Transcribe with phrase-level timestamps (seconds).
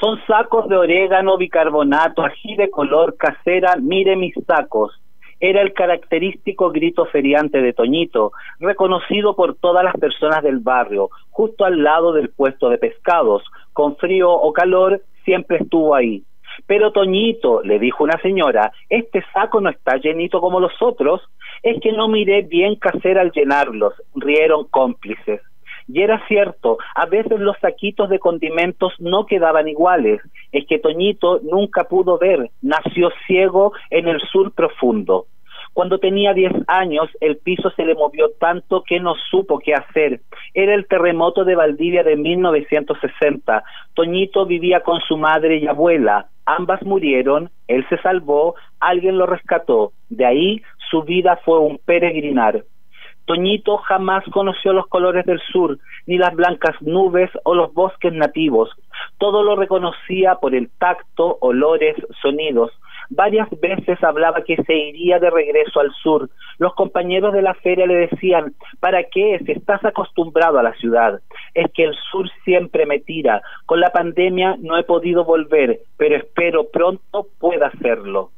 [0.00, 5.00] Son sacos de orégano, bicarbonato, ají de color casera, mire mis sacos.
[5.40, 11.64] Era el característico grito feriante de Toñito, reconocido por todas las personas del barrio, justo
[11.64, 13.42] al lado del puesto de pescados.
[13.72, 16.22] Con frío o calor, siempre estuvo ahí.
[16.66, 21.22] Pero Toñito, le dijo una señora, este saco no está llenito como los otros.
[21.62, 25.40] Es que no miré bien casera al llenarlos, rieron cómplices.
[25.88, 30.20] Y era cierto, a veces los saquitos de condimentos no quedaban iguales.
[30.52, 35.26] Es que Toñito nunca pudo ver, nació ciego en el sur profundo.
[35.72, 40.20] Cuando tenía 10 años, el piso se le movió tanto que no supo qué hacer.
[40.52, 43.62] Era el terremoto de Valdivia de 1960.
[43.94, 46.26] Toñito vivía con su madre y abuela.
[46.46, 49.92] Ambas murieron, él se salvó, alguien lo rescató.
[50.08, 52.64] De ahí su vida fue un peregrinar.
[53.28, 58.70] Toñito jamás conoció los colores del sur, ni las blancas nubes o los bosques nativos.
[59.18, 62.72] Todo lo reconocía por el tacto, olores, sonidos.
[63.10, 66.30] Varias veces hablaba que se iría de regreso al sur.
[66.58, 71.20] Los compañeros de la feria le decían, ¿para qué si estás acostumbrado a la ciudad?
[71.52, 73.42] Es que el sur siempre me tira.
[73.66, 78.30] Con la pandemia no he podido volver, pero espero pronto pueda hacerlo.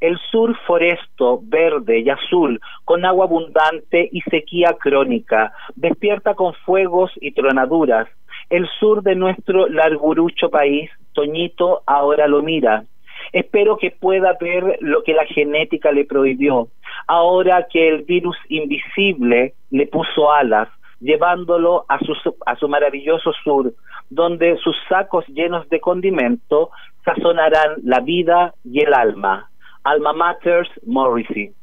[0.00, 7.12] El sur foresto, verde y azul, con agua abundante y sequía crónica, despierta con fuegos
[7.20, 8.08] y tronaduras.
[8.48, 12.84] El sur de nuestro largurucho país, Toñito ahora lo mira.
[13.32, 16.68] Espero que pueda ver lo que la genética le prohibió,
[17.06, 20.68] ahora que el virus invisible le puso alas,
[21.00, 22.14] llevándolo a su,
[22.46, 23.74] a su maravilloso sur,
[24.08, 26.70] donde sus sacos llenos de condimento
[27.04, 29.49] sazonarán la vida y el alma.
[29.84, 31.54] Alma Matters Morrissey.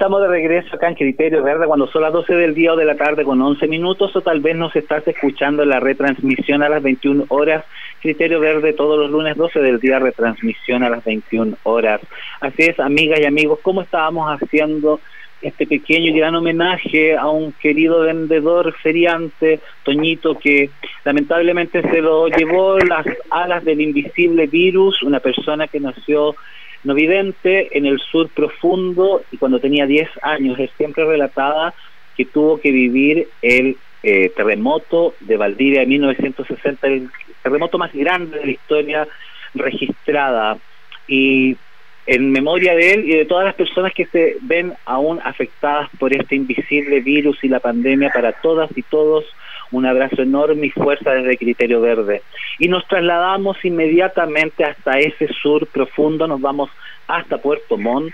[0.00, 2.86] Estamos de regreso acá en Criterio Verde cuando son las 12 del día o de
[2.86, 6.82] la tarde con 11 minutos o tal vez nos estás escuchando la retransmisión a las
[6.82, 7.66] 21 horas.
[8.00, 12.00] Criterio Verde todos los lunes 12 del día, retransmisión a las 21 horas.
[12.40, 15.00] Así es, amigas y amigos, ¿cómo estábamos haciendo
[15.42, 20.70] este pequeño y gran homenaje a un querido vendedor feriante, Toñito, que
[21.04, 26.36] lamentablemente se lo llevó las alas del invisible virus, una persona que nació
[26.84, 31.74] no vidente en el sur profundo y cuando tenía 10 años es siempre relatada
[32.16, 37.10] que tuvo que vivir el eh, terremoto de Valdivia de 1960, el
[37.42, 39.08] terremoto más grande de la historia
[39.54, 40.58] registrada.
[41.06, 41.56] Y
[42.06, 46.14] en memoria de él y de todas las personas que se ven aún afectadas por
[46.14, 49.24] este invisible virus y la pandemia, para todas y todos,
[49.72, 52.22] un abrazo enorme y fuerza desde Criterio Verde.
[52.58, 56.70] Y nos trasladamos inmediatamente hasta ese sur profundo, nos vamos
[57.06, 58.12] hasta Puerto Montt,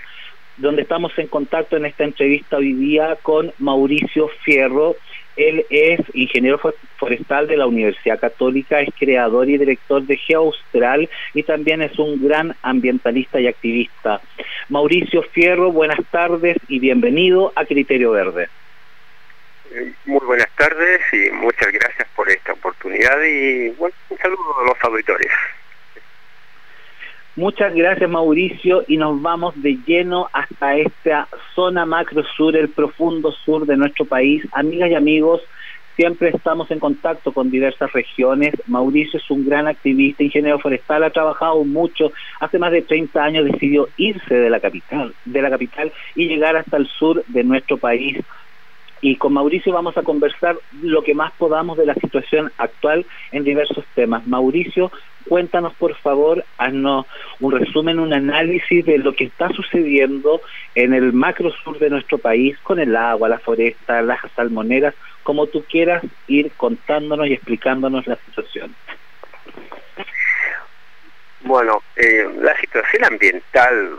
[0.57, 4.95] donde estamos en contacto en esta entrevista hoy día con Mauricio Fierro.
[5.35, 6.59] Él es ingeniero
[6.97, 12.23] forestal de la Universidad Católica, es creador y director de GeoAustral y también es un
[12.27, 14.19] gran ambientalista y activista.
[14.69, 18.49] Mauricio Fierro, buenas tardes y bienvenido a Criterio Verde.
[20.05, 25.31] Muy buenas tardes y muchas gracias por esta oportunidad y un saludo a los auditores.
[27.35, 33.31] Muchas gracias Mauricio y nos vamos de lleno hasta esta zona macro sur, el profundo
[33.31, 34.43] sur de nuestro país.
[34.53, 35.41] Amigas y amigos,
[35.95, 38.55] siempre estamos en contacto con diversas regiones.
[38.65, 42.11] Mauricio es un gran activista, ingeniero forestal, ha trabajado mucho.
[42.39, 46.55] Hace más de 30 años decidió irse de la capital, de la capital y llegar
[46.55, 48.17] hasta el sur de nuestro país
[49.01, 53.43] y con Mauricio vamos a conversar lo que más podamos de la situación actual en
[53.43, 54.25] diversos temas.
[54.27, 54.91] Mauricio,
[55.27, 57.05] cuéntanos por favor, haznos
[57.39, 60.41] un resumen, un análisis de lo que está sucediendo
[60.75, 65.47] en el macro sur de nuestro país con el agua, la foresta, las salmoneras, como
[65.47, 68.75] tú quieras ir contándonos y explicándonos la situación.
[71.41, 73.97] Bueno, eh, la situación ambiental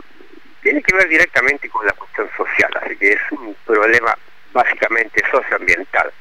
[0.61, 4.15] tiene que ver directamente con la cuestión social, así que es un problema
[4.53, 6.11] básicamente socioambiental.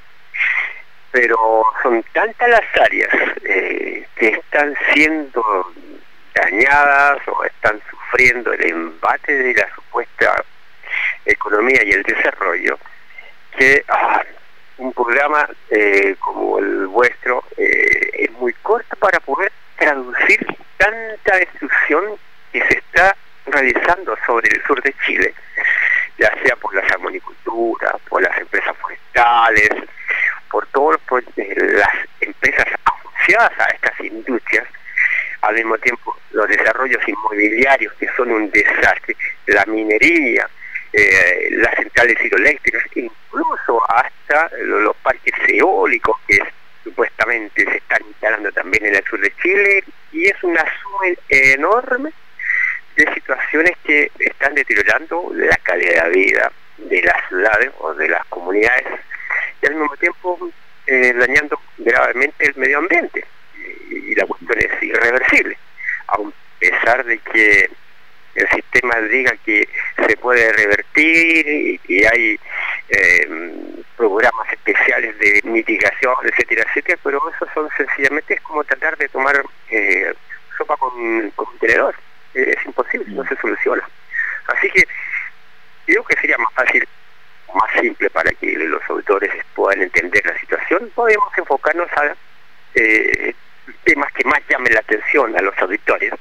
[1.11, 3.09] Pero son tantas las áreas
[3.45, 5.73] eh, que están siendo
[6.35, 10.45] dañadas o están sufriendo el embate de la supuesta
[11.25, 12.79] economía y el desarrollo,
[13.57, 14.23] que ah,
[14.79, 22.17] un programa eh, como el vuestro eh, es muy corto para poder traducir tanta destrucción
[22.53, 23.17] que se está
[23.47, 25.35] realizando sobre el sur de Chile
[26.19, 29.71] ya sea por la salmonicultura, por las empresas forestales,
[30.51, 31.01] por todas
[31.37, 31.89] las
[32.21, 34.67] empresas asociadas a estas industrias,
[35.43, 40.49] al mismo tiempo los desarrollos inmobiliarios que son un desastre, la minería,
[40.93, 46.39] eh, las centrales hidroeléctricas, incluso hasta los parques eólicos que
[46.83, 52.13] supuestamente se están instalando también en el sur de Chile, y es una suma enorme
[52.99, 58.25] de situaciones que están deteriorando la calidad de vida de las ciudades o de las
[58.26, 58.85] comunidades
[59.62, 60.50] y al mismo tiempo
[60.87, 63.25] eh, dañando gravemente el medio ambiente.
[63.90, 65.57] Y, la cuestión es irreversible,
[66.09, 66.17] a
[66.59, 67.71] pesar de que
[68.35, 69.69] el sistema diga que
[70.07, 72.40] se puede revertir y que hay
[72.88, 79.09] eh, programas especiales de mitigación, etcétera, etcétera, pero eso son sencillamente es como tratar de
[79.09, 79.40] tomar
[79.71, 80.12] eh,
[80.57, 81.95] sopa con, con tenedor
[82.35, 83.83] es imposible, no se soluciona.
[84.49, 84.85] Así que
[85.87, 86.87] creo que sería más fácil,
[87.55, 90.91] más simple para que los auditores puedan entender la situación.
[90.95, 92.15] Podemos enfocarnos a
[92.75, 93.35] eh,
[93.85, 96.13] temas que más llamen la atención a los auditores.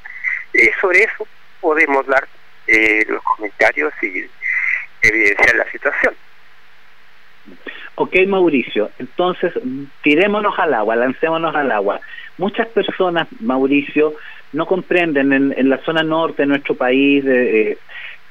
[0.54, 1.28] Eh, sobre eso
[1.60, 2.28] podemos dar
[2.68, 4.30] eh, los comentarios y
[5.02, 6.16] evidenciar la situación.
[7.96, 9.54] Ok, Mauricio, entonces
[10.04, 12.00] tirémonos al agua, lancémonos al agua.
[12.38, 14.14] Muchas personas, Mauricio,
[14.54, 17.78] no comprenden en, la zona norte de nuestro país eh,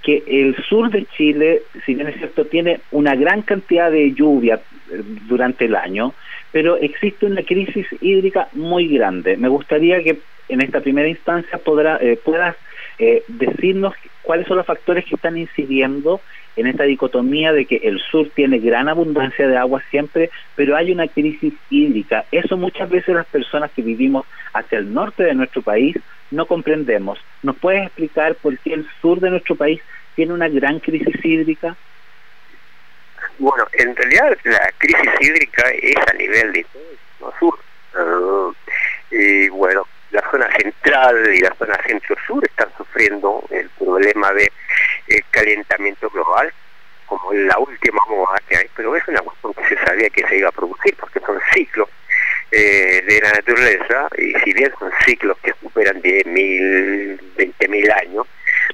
[0.03, 4.61] que el sur de Chile, si bien es cierto, tiene una gran cantidad de lluvia
[4.91, 6.15] eh, durante el año,
[6.53, 9.37] pero existe una crisis hídrica muy grande.
[9.37, 12.57] Me gustaría que en esta primera instancia podrá, eh, puedas
[13.29, 16.23] decirnos cuáles son los factores que están incidiendo
[16.57, 20.91] en esta dicotomía de que el sur tiene gran abundancia de agua siempre, pero hay
[20.91, 22.25] una crisis hídrica.
[22.33, 25.97] Eso muchas veces las personas que vivimos hacia el norte de nuestro país
[26.31, 27.19] no comprendemos.
[27.43, 29.81] ¿Nos puedes explicar por qué el sur de nuestro país
[30.15, 31.77] tiene una gran crisis hídrica?
[33.39, 36.67] Bueno, en realidad la crisis hídrica es a nivel de
[37.39, 37.59] sur.
[37.95, 38.51] Ah,
[39.11, 39.87] y bueno,
[40.17, 44.51] la zona central y la zona centro-sur están sufriendo el problema de
[45.31, 46.53] calentamiento global
[47.07, 50.39] como la última moda que hay, pero es una cuestión que se sabía que se
[50.39, 51.89] iba a producir, porque son ciclos
[52.51, 58.27] eh, de la naturaleza, y si bien son ciclos que superan 10.000, 20.000 años,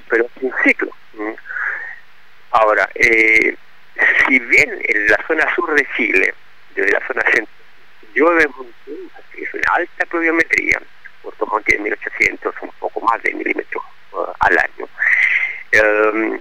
[0.08, 0.90] pero es un ciclo.
[2.52, 3.56] Ahora, eh,
[4.26, 6.34] si bien en la zona sur de Chile,
[6.74, 7.48] desde la zona central,
[8.14, 8.46] llueve
[9.38, 10.80] es una alta pluviometría,
[11.22, 14.88] Puerto Montt tiene 1800, un poco más de milímetros uh, al año.
[15.74, 16.40] Um,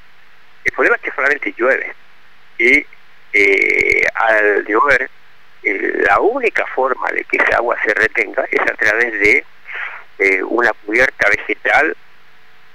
[0.63, 1.93] el problema es que solamente llueve
[2.57, 2.85] y
[3.33, 5.09] eh, al llover
[5.63, 9.45] eh, la única forma de que esa agua se retenga es a través de
[10.19, 11.95] eh, una cubierta vegetal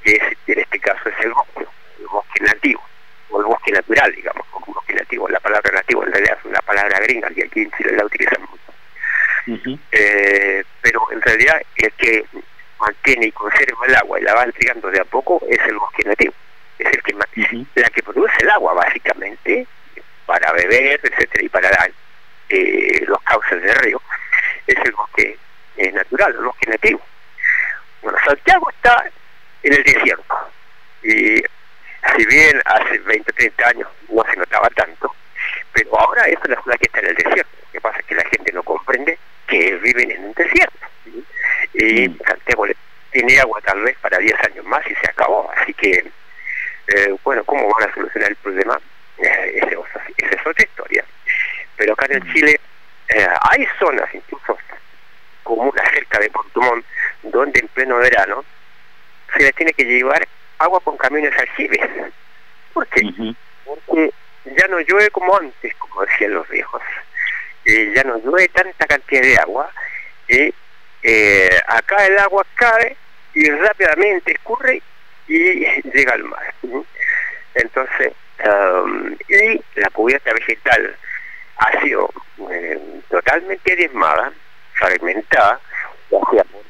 [0.03, 1.67] que en este caso es el bosque,
[1.99, 2.83] el bosque nativo
[3.31, 5.29] o el bosque natural, digamos, como bosque nativo.
[5.29, 8.51] La palabra nativo en realidad es una palabra gringa que aquí en Chile la utilizamos
[8.51, 8.76] mucho.
[10.83, 12.25] Pero en realidad el que
[12.79, 16.05] mantiene y conserva el agua y la va entregando de a poco es el bosque
[16.05, 16.35] nativo.
[16.79, 19.67] Es el que la que produce el agua básicamente
[20.27, 21.71] para beber, etcétera, y para
[22.49, 24.01] eh, los cauces del río,
[24.67, 25.39] es el bosque
[25.77, 27.01] eh, natural, el bosque nativo.
[28.03, 29.11] Bueno, Santiago está
[29.63, 30.37] en el desierto.
[31.03, 31.43] Y
[32.17, 35.15] si bien hace 20 o 30 años no se notaba tanto,
[35.73, 37.57] pero ahora es una ciudad que está en el desierto.
[37.63, 40.87] Lo que pasa es que la gente no comprende que viven en un desierto.
[41.75, 42.19] Y mm.
[42.27, 42.67] Santiago
[43.11, 45.51] tiene agua tal vez para 10 años más y se acabó.
[45.57, 46.11] Así que
[46.89, 48.81] eh, bueno, ¿cómo van a solucionar el problema?
[49.19, 51.05] Eh, esa, es otra historia.
[51.77, 52.33] Pero acá en mm.
[52.33, 52.61] Chile
[53.09, 54.59] eh, hay zonas, incluso
[55.43, 56.85] comunas cerca de Portumón,
[57.23, 58.45] donde en pleno verano
[59.33, 60.27] se le tiene que llevar
[60.59, 61.89] agua con camiones aljibes.
[62.73, 63.03] ¿Por qué?
[63.65, 64.13] Porque
[64.45, 66.83] ya no llueve como antes, como decían los viejos.
[67.95, 69.71] Ya no llueve tanta cantidad de agua.
[70.29, 70.55] Y
[71.67, 72.97] acá el agua cae
[73.35, 74.83] y rápidamente escurre
[75.29, 76.55] y llega al mar.
[77.55, 78.13] Entonces,
[78.45, 80.97] um, y la cubierta vegetal
[81.59, 82.11] ha sido
[82.51, 84.33] eh, totalmente diezmada,
[84.75, 85.61] fragmentada,
[86.11, 86.63] ya sea por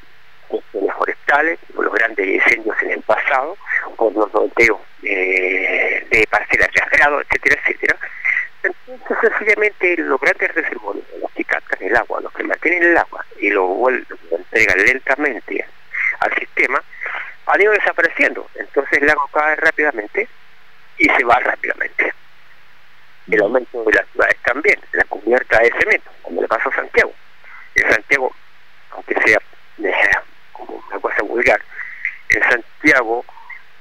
[0.49, 3.57] cuestiones forestales, por los grandes incendios en el pasado,
[3.97, 7.99] por los volteos eh, de parcelas de agrado, etcétera, etcétera.
[8.87, 13.25] Entonces, sencillamente, los grandes reservorios, los que captan el agua, los que mantienen el agua
[13.41, 15.67] y lo, lo entregan lentamente
[16.21, 16.83] al sistema,
[17.47, 18.49] han ido desapareciendo.
[18.55, 20.29] Entonces el lago cae rápidamente
[20.99, 22.13] y se va rápidamente.
[23.31, 27.13] El aumento de las ciudades también, la cubierta de cemento, como le pasó a Santiago.
[27.75, 28.33] En Santiago,
[28.91, 29.39] aunque sea
[29.83, 30.11] eh,
[30.53, 31.61] como una cosa vulgar,
[32.31, 33.25] en Santiago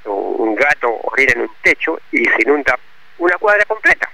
[0.06, 2.78] un gato orina en un techo y se inunda
[3.18, 4.05] una cuadra completa.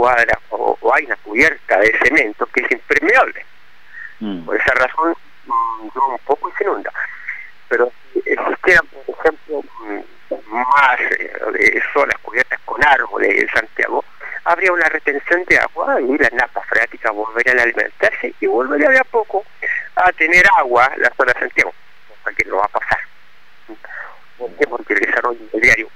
[0.00, 3.44] Cuadra o, hay una cubierta de cemento que es impermeable.
[4.20, 4.46] Mm.
[4.46, 5.14] Por esa razón,
[5.44, 6.90] mm, un poco y se inunda
[7.68, 9.62] pero existieran, por ejemplo,
[10.46, 14.02] más eh, zonas cubiertas con árboles en Santiago,
[14.44, 18.98] habría una retención de agua y las napas freáticas volverían a alimentarse y volvería de
[18.98, 19.44] a poco
[19.96, 21.74] a tener agua la zona de Santiago,
[22.08, 23.00] cosa que no va a pasar.
[24.38, 24.66] ¿Por qué?
[24.66, 25.88] Porque el desarrollo inmobiliario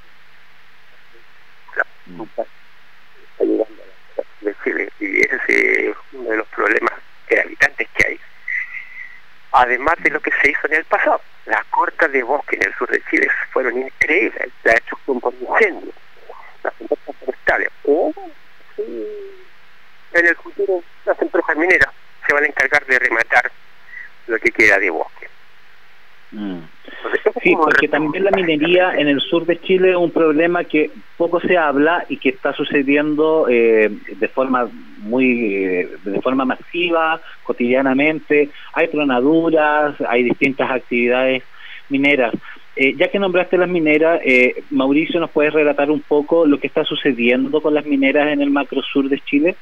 [1.71, 4.93] está llegando a la de Chile
[6.13, 6.95] uno de los problemas
[7.29, 8.21] de habitantes que hay
[9.55, 11.21] además de lo que se hizo en el pasado.
[11.47, 15.93] Las cortas de bosque en el sur de Chile fueron increíbles, la destrucción por incendio,
[16.63, 18.13] las empresas forestales, o
[18.77, 21.89] en el futuro las empresas mineras
[22.27, 23.51] se van a encargar de rematar
[24.27, 25.29] lo que queda de bosque.
[27.43, 31.41] Sí, porque también la minería en el sur de Chile es un problema que poco
[31.41, 38.49] se habla y que está sucediendo eh, de forma muy eh, de forma masiva, cotidianamente.
[38.73, 41.43] Hay tronaduras, hay distintas actividades
[41.91, 42.33] mineras.
[42.77, 44.21] Eh, ya que nombraste las mineras,
[44.71, 48.51] Mauricio, ¿nos puedes relatar un poco lo que está sucediendo con las mineras en el
[48.51, 49.55] macro sur de Chile?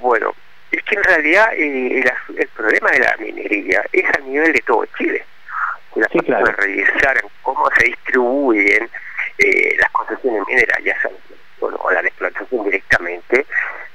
[0.00, 0.32] bueno,
[0.72, 2.04] es que en realidad el,
[2.36, 5.22] el problema de la minería es a nivel de todo Chile
[5.98, 6.46] la sí, claro.
[6.46, 8.88] de revisar cómo se distribuyen
[9.38, 11.10] eh, las concesiones mineras, ya sea
[11.60, 13.46] o la explotación directamente,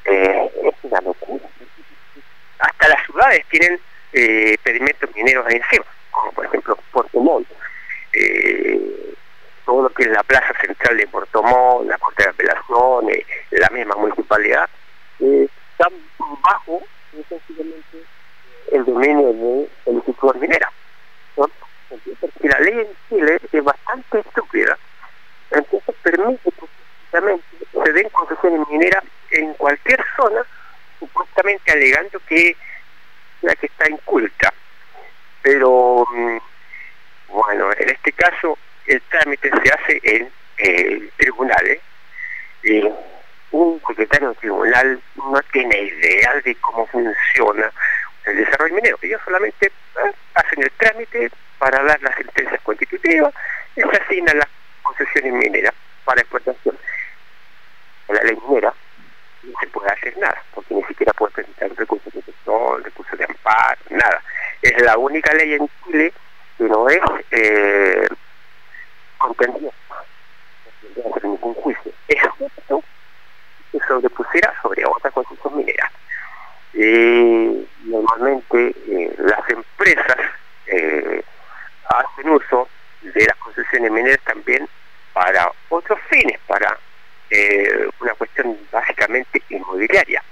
[0.05, 1.45] eh, es una locura.
[2.59, 3.79] Hasta las ciudades tienen
[4.13, 7.47] eh, pedimentos mineros encima, como por ejemplo Puerto Montt.
[8.13, 9.13] Eh,
[9.65, 13.07] todo lo que es la plaza central de Puerto Montt, la Corte de Apelación,
[13.51, 14.69] la misma municipalidad,
[15.19, 15.93] están
[16.41, 16.81] bajo
[18.71, 20.71] el dominio de Instituto Minera
[22.43, 24.77] porque la ley en Chile es bastante estúpida,
[25.51, 30.41] entonces permite que se den concesiones mineras en cualquier zona,
[30.99, 32.55] supuestamente alegando que
[33.41, 34.53] la que está inculta.
[35.41, 36.37] Pero mm,
[37.29, 38.57] bueno, en este caso
[38.87, 40.31] el trámite se hace en
[41.17, 41.81] tribunales
[42.63, 42.93] eh,
[43.51, 47.71] un secretario de tribunal no tiene idea de cómo funciona
[48.25, 48.97] el desarrollo minero.
[49.01, 51.29] Ellos solamente eh, hacen el trámite
[51.63, 53.33] para dar las sentencias constitutivas
[53.73, 54.49] se asignan las
[54.81, 55.73] concesiones mineras
[56.03, 56.77] para explotación.
[58.09, 58.73] La ley minera
[59.43, 63.23] no se puede hacer nada, porque ni siquiera puede presentar recursos de protección, recursos de
[63.23, 64.21] amparo, nada.
[64.61, 66.13] Es la única ley en Chile
[66.57, 66.99] que no es
[67.31, 68.07] eh,
[69.17, 69.71] contendida,
[71.09, 72.83] hacer ningún juicio, excepto
[73.71, 75.89] que sobrepusiera sobre otra concesión minera.
[76.73, 80.17] Y normalmente eh, las empresas
[80.67, 81.23] eh,
[81.89, 82.69] hacen uso
[83.01, 84.67] de las concesiones mineras también
[85.13, 86.77] para otros fines, para
[87.29, 90.23] eh, una cuestión básicamente inmobiliaria,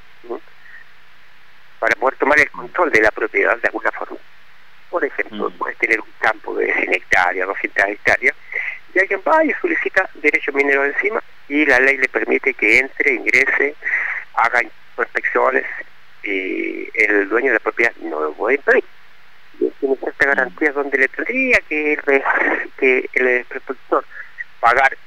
[1.79, 4.17] para poder tomar el control de la propiedad de alguna forma.
[4.89, 5.53] Por ejemplo, mm.
[5.57, 8.35] puedes tener un campo de 100 hectáreas, 200 hectáreas,
[8.93, 13.13] y alguien va y solicita derecho minero encima y la ley le permite que entre,
[13.13, 13.75] ingrese,
[14.35, 14.61] haga
[14.95, 15.65] prospecciones
[16.23, 18.83] y el dueño de la propiedad no lo puede impedir.
[19.57, 21.97] Tiene ciertas garantías donde le tendría que,
[22.77, 24.05] que el prospector
[24.59, 24.97] pagar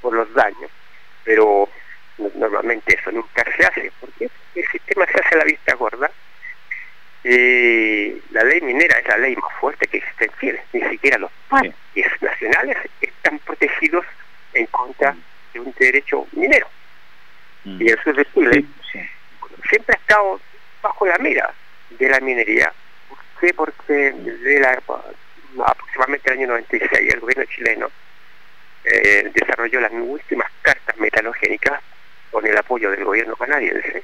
[0.00, 0.70] por los daños
[1.26, 1.68] pero
[2.36, 6.10] normalmente eso nunca se hace, porque el sistema se hace a la vista gorda.
[7.24, 11.18] Eh, la ley minera es la ley más fuerte que existe en Chile, ni siquiera
[11.18, 14.06] los parques nacionales están protegidos
[14.54, 15.16] en contra
[15.52, 16.68] de un derecho minero.
[17.64, 17.82] Mm.
[17.82, 18.64] Y el sur de Chile
[19.68, 20.40] siempre ha estado
[20.80, 21.52] bajo la mira
[21.90, 22.72] de la minería.
[23.36, 23.54] ¿Por qué?
[23.54, 24.80] Porque desde la,
[25.66, 27.90] aproximadamente el año 96 el gobierno chileno
[28.84, 31.82] eh, desarrolló las últimas cartas metalogénicas
[32.30, 34.02] con el apoyo del gobierno canadiense,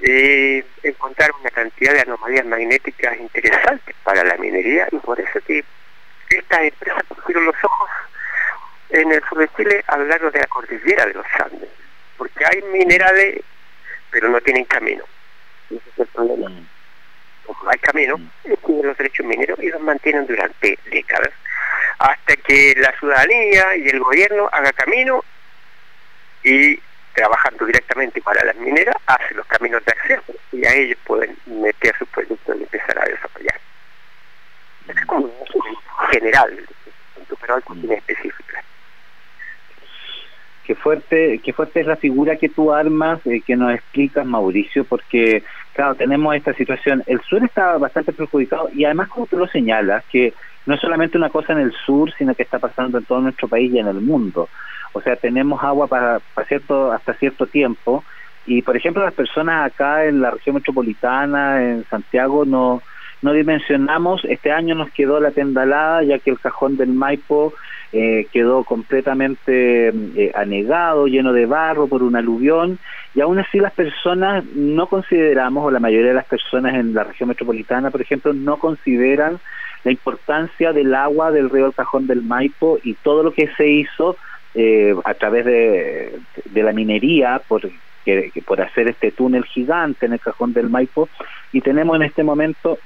[0.00, 5.64] y encontraron una cantidad de anomalías magnéticas interesantes para la minería y por eso que
[6.30, 7.90] estas empresas pusieron los ojos
[8.90, 11.70] en el sur de Chile a lo largo de la cordillera de los Andes,
[12.16, 13.42] porque hay minerales
[14.10, 15.04] pero no tienen camino.
[15.68, 16.48] Ese es el problema.
[16.48, 16.75] Mm.
[17.68, 18.28] Hay camino, mm.
[18.64, 21.32] tienen los derechos mineros y los mantienen durante décadas
[21.98, 25.24] hasta que la ciudadanía y el gobierno haga camino
[26.42, 26.78] y
[27.14, 31.96] trabajando directamente para las mineras, hace los caminos de acceso y a ellos pueden meter
[31.98, 33.60] sus productos y empezar a desarrollar.
[34.88, 35.32] Es como
[36.10, 36.66] general,
[37.40, 37.92] pero algo mm.
[37.92, 38.62] específica.
[40.64, 44.84] Qué fuerte, qué fuerte es la figura que tú armas, eh, que nos explicas, Mauricio,
[44.84, 45.44] porque,
[45.76, 47.02] claro, tenemos esta situación.
[47.06, 50.32] El sur está bastante perjudicado y además, como tú lo señalas, que
[50.64, 53.46] no es solamente una cosa en el sur, sino que está pasando en todo nuestro
[53.46, 54.48] país y en el mundo.
[54.92, 58.02] O sea, tenemos agua para, cierto, hasta cierto tiempo
[58.46, 62.82] y, por ejemplo, las personas acá en la región metropolitana, en Santiago, no,
[63.20, 67.52] no dimensionamos, este año nos quedó la tendalada, ya que el cajón del Maipo
[67.92, 72.78] eh, quedó completamente eh, anegado, lleno de barro por un aluvión,
[73.14, 77.04] y aún así las personas no consideramos, o la mayoría de las personas en la
[77.04, 79.38] región metropolitana, por ejemplo, no consideran
[79.84, 83.68] la importancia del agua del río del Cajón del Maipo y todo lo que se
[83.68, 84.16] hizo
[84.54, 86.18] eh, a través de,
[86.54, 87.62] la minería por,
[88.44, 91.08] por hacer este túnel gigante en el Cajón del Maipo
[91.52, 92.78] y tenemos en este momento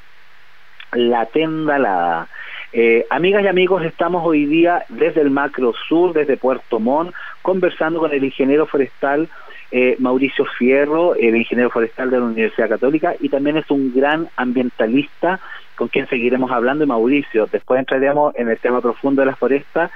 [0.92, 2.28] la tendalada.
[2.72, 7.98] Eh, amigas y amigos, estamos hoy día desde el Macro Sur, desde Puerto Montt, conversando
[7.98, 9.28] con el ingeniero forestal
[9.72, 14.28] eh, Mauricio Fierro, el ingeniero forestal de la Universidad Católica, y también es un gran
[14.36, 15.40] ambientalista
[15.74, 19.90] con quien seguiremos hablando, y Mauricio, después entraremos en el tema profundo de la foresta,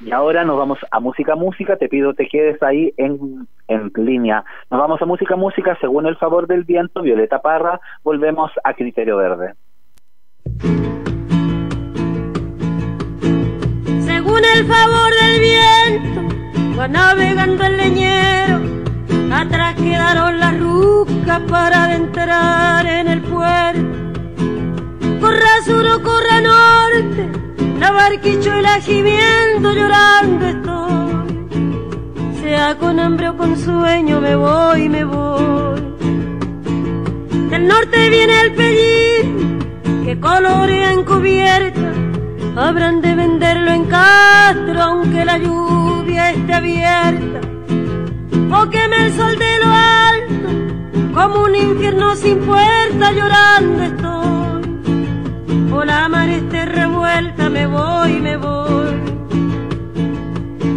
[0.00, 4.44] y ahora nos vamos a música, música, te pido te quedes ahí en, en línea.
[4.70, 9.16] Nos vamos a música, música, según el favor del viento, Violeta Parra, volvemos a Criterio
[9.18, 9.54] Verde.
[14.40, 18.60] Según el favor del viento, va navegando el leñero
[19.30, 23.80] Atrás quedaron las rucas para adentrar en el puerto.
[25.20, 27.28] Corra sur o corra norte,
[27.78, 32.40] la barquicho y la gimiendo llorando estoy.
[32.40, 35.80] Sea con hambre o con sueño, me voy, me voy.
[37.50, 39.58] Del norte viene el pellín
[40.04, 42.09] que colorea encubierta.
[42.62, 47.40] Habrán de venderlo en Castro, aunque la lluvia esté abierta
[48.52, 55.84] o queme el sol de lo alto, como un infierno sin puerta llorando estoy, o
[55.84, 58.94] la mar esté revuelta, me voy, me voy.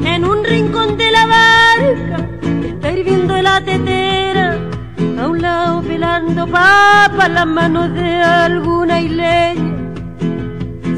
[0.06, 2.30] En un rincón de la barca
[2.65, 4.58] está hirviendo la tetera,
[5.19, 9.72] a un lado pelando papas las manos de alguna isleña.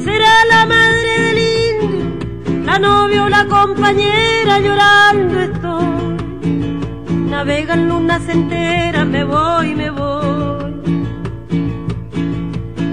[0.06, 6.06] Será la madre del indio, la novia o la compañera llorando estoy
[7.36, 10.72] navegan lunas enteras, me voy, me voy.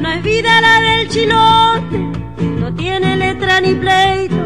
[0.03, 1.99] No es vida la del chilote,
[2.61, 4.43] no tiene letra ni pleito.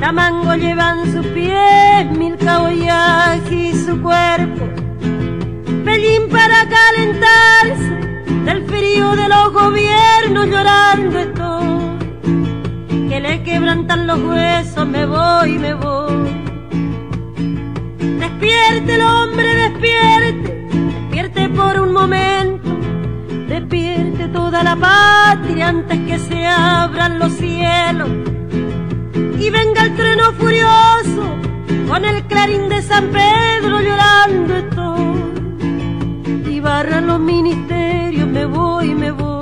[0.00, 4.64] Tamango llevan sus pies, mil caboyajes y su cuerpo.
[5.84, 7.90] Pelín para calentarse
[8.44, 11.75] del frío de los gobiernos llorando estoy.
[13.16, 16.28] Que le quebrantan los huesos, me voy, me voy.
[18.20, 22.68] Despierte el hombre, despierte, despierte por un momento,
[23.48, 28.10] despierte toda la patria antes que se abran los cielos.
[29.38, 31.24] Y venga el trueno furioso
[31.88, 36.52] con el clarín de San Pedro llorando estoy.
[36.52, 39.35] Y barran los ministerios, me voy, me voy.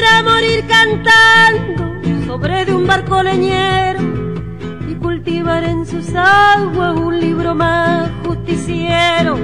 [0.00, 4.00] Quisiera morir cantando sobre de un barco leñero
[4.98, 9.34] cultivar en sus aguas un libro más justiciero,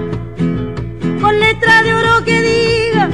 [1.20, 3.10] con letra de oro que diga,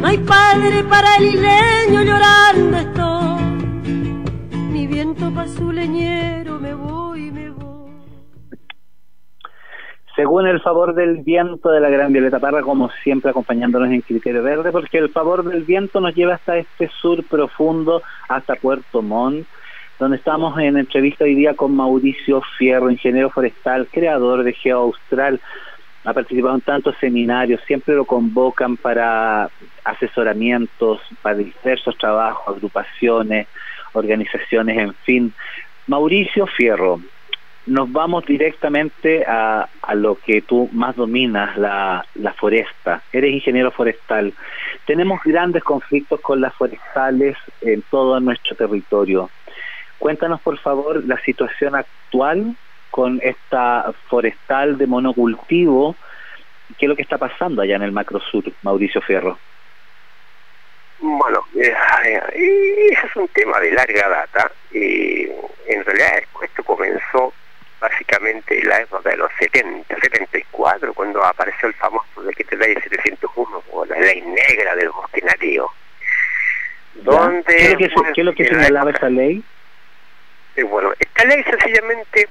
[0.00, 4.22] no hay padre para el isleño llorando estoy,
[4.70, 6.45] mi viento pa' su leñero,
[10.16, 14.42] Según el favor del viento de la gran Violeta Parra, como siempre acompañándonos en Criterio
[14.42, 19.46] Verde, porque el favor del viento nos lleva hasta este sur profundo, hasta Puerto Montt,
[19.98, 25.38] donde estamos en entrevista hoy día con Mauricio Fierro, ingeniero forestal, creador de Geo Austral.
[26.04, 29.50] Ha participado en tantos seminarios, siempre lo convocan para
[29.84, 33.48] asesoramientos, para diversos trabajos, agrupaciones,
[33.92, 35.34] organizaciones, en fin.
[35.86, 37.00] Mauricio Fierro,
[37.66, 43.02] nos vamos directamente a, a lo que tú más dominas, la, la, foresta.
[43.12, 44.32] Eres ingeniero forestal.
[44.86, 49.30] Tenemos grandes conflictos con las forestales en todo nuestro territorio.
[49.98, 52.56] Cuéntanos, por favor, la situación actual
[52.90, 55.96] con esta forestal de monocultivo.
[56.78, 59.38] ¿Qué es lo que está pasando allá en el Macro Sur, Mauricio Fierro?
[61.00, 61.74] Bueno, eh,
[62.04, 64.52] eh, es un tema de larga data.
[64.72, 65.24] y
[65.68, 67.32] en realidad esto comenzó
[67.80, 72.76] básicamente en la época de los 70, 74, cuando apareció el famoso decreto de ley
[72.82, 75.72] 701 o la ley negra del bosque nativo.
[76.94, 79.42] Donde, ¿Qué es lo que, lo que señalaba esa ley?
[80.56, 82.28] Eh, bueno, esta ley sencillamente,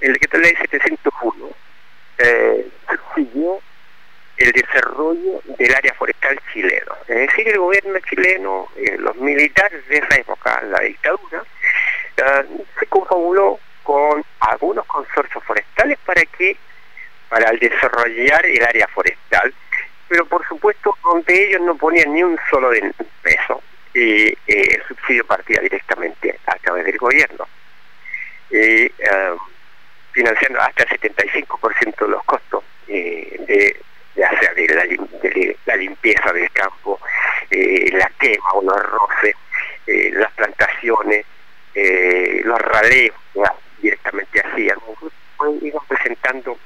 [0.00, 1.50] el decreto ley 701,
[2.18, 2.66] eh,
[3.14, 3.60] siguió
[4.38, 6.94] el desarrollo del área forestal chileno.
[7.08, 11.42] Es decir, el gobierno chileno, eh, los militares de esa época, la dictadura,
[12.16, 12.44] eh,
[12.78, 16.58] se confabuló con algunos consorcios forestales para que
[17.30, 19.54] para desarrollar el área forestal,
[20.08, 22.68] pero por supuesto donde ellos no ponían ni un solo
[23.22, 23.62] peso
[23.94, 27.48] y el subsidio partía directamente a través del gobierno.
[28.50, 28.92] Eh,
[30.12, 33.80] financiando hasta el 75% de los costos eh,
[34.14, 37.00] de, hacer de la, limpieza del campo,
[37.50, 39.34] eh, la quema o los roces,
[39.86, 41.24] las plantaciones,
[42.44, 43.16] los raleos
[43.80, 44.78] directamente hacían.
[45.62, 46.58] Iban presentando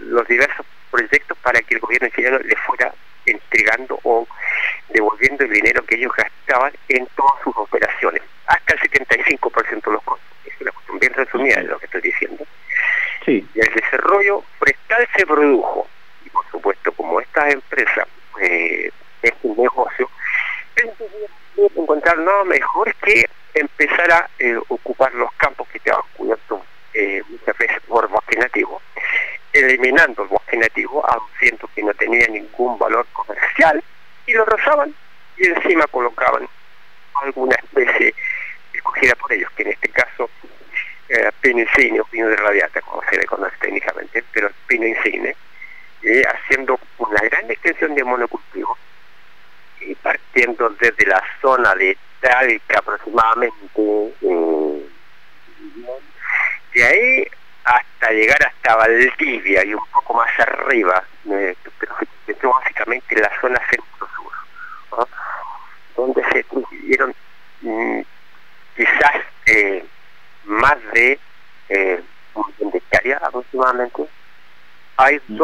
[0.00, 2.92] los diversos proyectos para que el gobierno chileno le fuera
[3.26, 4.26] entregando o
[4.88, 10.02] devolviendo el dinero que ellos gastaban en todas sus operaciones, hasta el 75% de los
[10.02, 10.24] costos
[11.00, 12.44] bien resumida de lo que estoy diciendo.
[13.24, 13.46] Sí.
[13.54, 15.88] Y el desarrollo forestal se produjo.
[16.24, 18.06] Y por supuesto, como estas empresas
[18.40, 18.90] eh,
[19.22, 20.08] es un negocio,
[21.76, 26.60] encontrar nada mejor que empezar a eh, ocupar los campos que estaban cubiertos
[26.92, 28.80] eh, muchas veces por bosque nativo,
[29.52, 30.28] eliminando el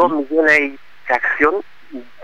[0.01, 1.63] 2 millones de acción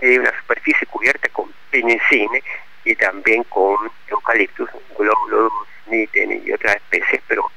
[0.00, 2.42] de una superficie cubierta con penicine
[2.84, 3.76] y también con
[4.08, 5.52] eucaliptus, glóbulos,
[5.86, 7.48] niten y otras especies, pero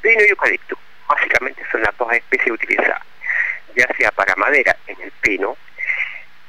[0.00, 3.02] pino y eucalipto básicamente son las dos especies utilizadas,
[3.76, 5.56] ya sea para madera en el pino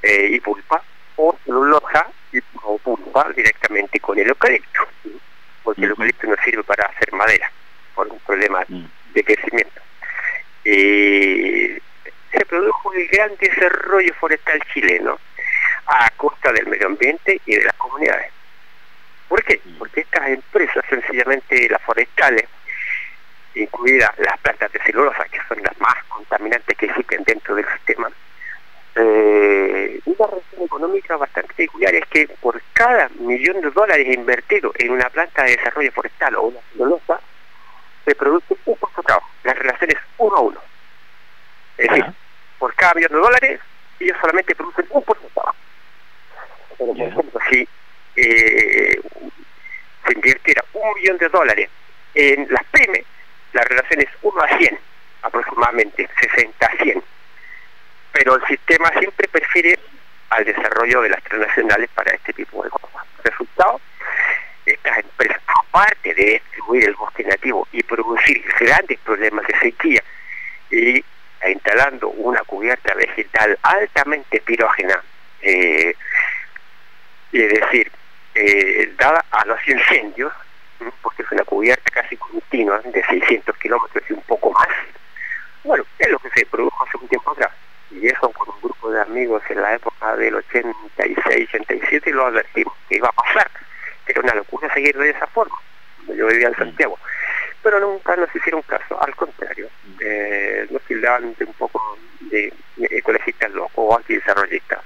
[0.02, 0.82] eh, y pulpa
[1.18, 5.20] o celulosa y, o pulpa directamente con el eucalipto, ¿sí?
[5.62, 7.52] porque el eucalipto no sirve para hacer madera
[7.96, 9.26] por un problema de mm.
[9.26, 9.82] crecimiento.
[10.66, 11.53] Eh,
[12.96, 15.20] el gran desarrollo forestal chileno
[15.88, 18.32] a costa del medio ambiente y de las comunidades.
[19.28, 19.60] ¿Por qué?
[19.64, 19.78] Mm.
[19.78, 22.46] Porque estas empresas, sencillamente las forestales,
[23.56, 28.12] incluidas las plantas de celulosa, que son las más contaminantes que existen dentro del sistema,
[28.96, 34.92] eh, una razón económica bastante peculiar es que por cada millón de dólares invertido en
[34.92, 37.20] una planta de desarrollo forestal o una celulosa,
[38.06, 39.30] se produce un puesto de trabajo.
[39.44, 40.62] La relación es uno a uno.
[41.78, 42.06] Es decir,
[42.64, 43.60] por cada millón de dólares,
[44.00, 45.56] ellos solamente producen un trabajo.
[46.78, 47.68] Pero, por ejemplo, si
[48.16, 49.02] eh,
[50.08, 51.70] se invirtiera un millón de dólares
[52.16, 53.04] en las pymes,
[53.52, 54.80] la relación es 1 a 100,
[55.24, 57.04] aproximadamente, 60 a 100.
[58.14, 59.78] Pero el sistema siempre prefiere
[60.30, 63.06] al desarrollo de las transnacionales para este tipo de cosas.
[63.26, 63.82] Resultado,
[64.66, 70.02] estas empresas, aparte de distribuir el bosque nativo y producir grandes problemas de sequía
[70.72, 71.04] y
[71.50, 75.02] instalando una cubierta vegetal altamente pirógena,
[75.42, 75.96] eh,
[77.32, 77.92] es decir,
[78.36, 80.32] eh, dada a los incendios,
[81.02, 84.68] porque es una cubierta casi continua de 600 kilómetros y un poco más,
[85.64, 87.52] bueno, es lo que se produjo hace un tiempo atrás.
[87.92, 92.74] Y eso con un grupo de amigos en la época del 86, 87 lo advertimos
[92.90, 93.50] que iba a pasar.
[94.08, 95.56] Era una locura seguir de esa forma.
[96.08, 96.98] Yo vivía en Santiago.
[97.64, 99.70] Pero nunca nos hicieron caso, al contrario.
[100.00, 104.80] Eh, nos tildaban de un poco de, ecologistas locos o antidesarrollistas.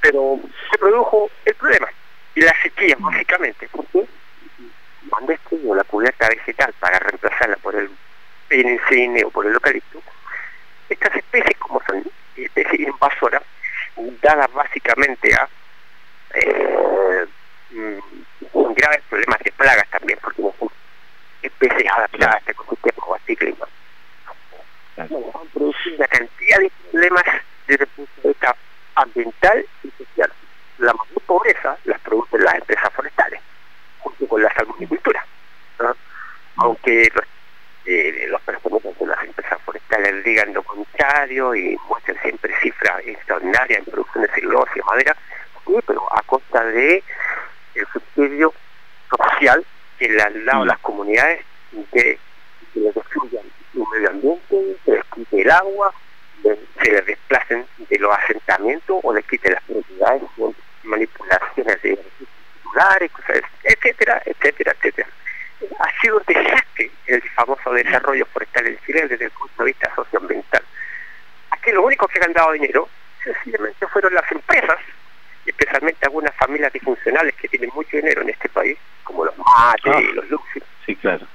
[0.00, 0.40] Pero
[0.70, 1.88] se produjo el problema
[2.34, 4.06] y la sequía, básicamente, porque
[5.08, 7.88] cuando estuvo la cubierta vegetal para reemplazarla por el
[8.48, 10.02] penicine o por el eucalipto,
[10.88, 12.04] estas especies, como son
[12.36, 13.42] especies invasoras,
[14.20, 15.48] dadas básicamente a
[16.34, 17.26] eh,
[17.70, 20.42] mm, graves problemas de plagas también, porque
[21.68, 22.54] no adaptadas a este
[22.96, 23.66] o a este clima.
[24.96, 27.24] Bueno, han producido una cantidad de problemas
[27.66, 28.56] desde el punto de vista
[28.94, 30.32] ambiental y social.
[30.78, 33.40] La mayor pobreza las producen las empresas forestales,
[34.00, 35.24] junto con la salmonicultura.
[36.56, 37.24] Aunque los,
[37.86, 43.84] eh, los de las empresas forestales digan lo contrario y muestren siempre cifras extraordinarias en
[43.86, 45.16] producción de celulosa y madera,
[45.86, 47.02] pero a costa de
[47.74, 48.54] el subsidio
[49.10, 49.64] social
[49.98, 50.68] que le han dado mm.
[50.68, 51.44] las comunidades
[51.94, 52.18] que
[52.74, 55.94] les destruyan el medio ambiente, que les quite el agua,
[56.42, 63.10] se les desplacen de los asentamientos o les quiten las propiedades con manipulaciones de titulares,
[63.62, 65.08] etcétera, etcétera, etcétera.
[65.78, 69.94] Ha sido un desastre el famoso desarrollo forestal en Chile desde el punto de vista
[69.94, 70.62] socioambiental.
[71.50, 72.88] Aquí lo único que han dado dinero
[73.22, 74.78] sencillamente fueron las empresas,
[75.46, 80.08] especialmente algunas familias disfuncionales que tienen mucho dinero en este país, como los mates y
[80.10, 80.12] ah.
[80.14, 80.62] los luxus.
[80.84, 81.26] Sí, claro.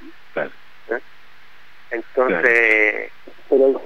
[2.00, 3.12] Entonces,
[3.50, 3.82] pero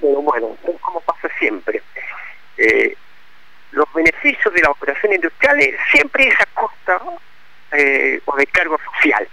[0.00, 1.82] pero bueno, es como pasa siempre.
[2.56, 2.96] Eh,
[3.72, 7.00] los beneficios de las operaciones industriales siempre es a costa
[7.72, 9.28] eh, o de cargo social,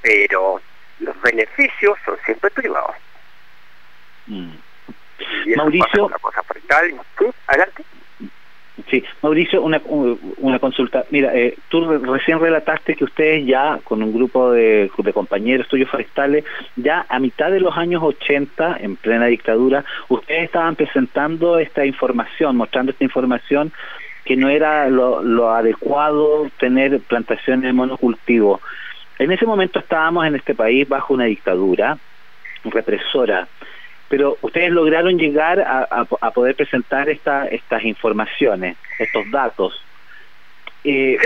[0.00, 0.60] pero
[1.00, 2.96] los beneficios son siempre privados.
[4.26, 4.54] Mm.
[5.56, 6.42] Mauricio, una cosa
[7.18, 7.26] ¿Sí?
[7.46, 7.84] adelante.
[8.88, 9.80] Sí, Mauricio, una,
[10.38, 11.04] una consulta.
[11.10, 16.44] Mira, eh, tú recién relataste que ustedes ya, con un grupo de, compañeros tuyos forestales,
[16.76, 22.56] ya a mitad de los años 80, en plena dictadura, ustedes estaban presentando esta información,
[22.56, 23.72] mostrando esta información
[24.24, 28.60] que no era lo adecuado tener plantaciones de monocultivo.
[29.18, 31.98] En ese momento estábamos en este país bajo una dictadura
[32.64, 33.48] represora
[34.10, 39.80] pero ustedes lograron llegar a, poder presentar esta, estas informaciones, estos datos.
[40.82, 41.16] Eh,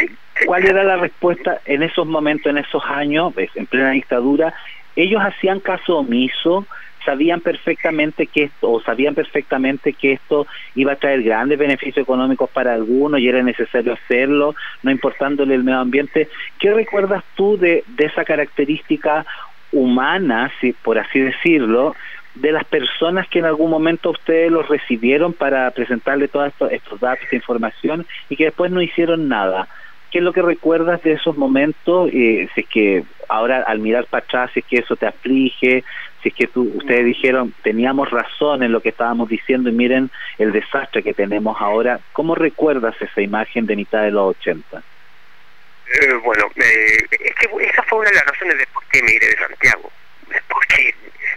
[0.45, 4.53] ¿Cuál era la respuesta en esos momentos, en esos años, en plena dictadura?
[4.97, 6.67] Ellos hacían caso omiso,
[7.07, 12.51] sabían perfectamente que esto, o sabían perfectamente que esto iba a traer grandes beneficios económicos
[12.51, 16.29] para algunos y era necesario hacerlo, no importándole el medio ambiente.
[16.59, 19.25] ¿Qué recuerdas tú de, de esa característica
[19.73, 21.95] humana, si, por así decirlo,
[22.35, 27.25] de las personas que en algún momento ustedes los recibieron para presentarle todos estos, datos,
[27.25, 29.69] esta información y que después no hicieron nada.
[30.11, 32.11] ¿Qué es lo que recuerdas de esos momentos?
[32.13, 35.85] Eh, si es que ahora al mirar para atrás, si es que eso te aflige,
[36.23, 40.53] si es que ustedes dijeron teníamos razón en lo que estábamos diciendo y miren el
[40.53, 44.79] desastre que tenemos ahora, ¿cómo recuerdas esa imagen de mitad de los 80?
[44.79, 49.13] Eh, bueno, eh, es que esa fue una de las razones de por qué me
[49.13, 49.91] iré de Santiago.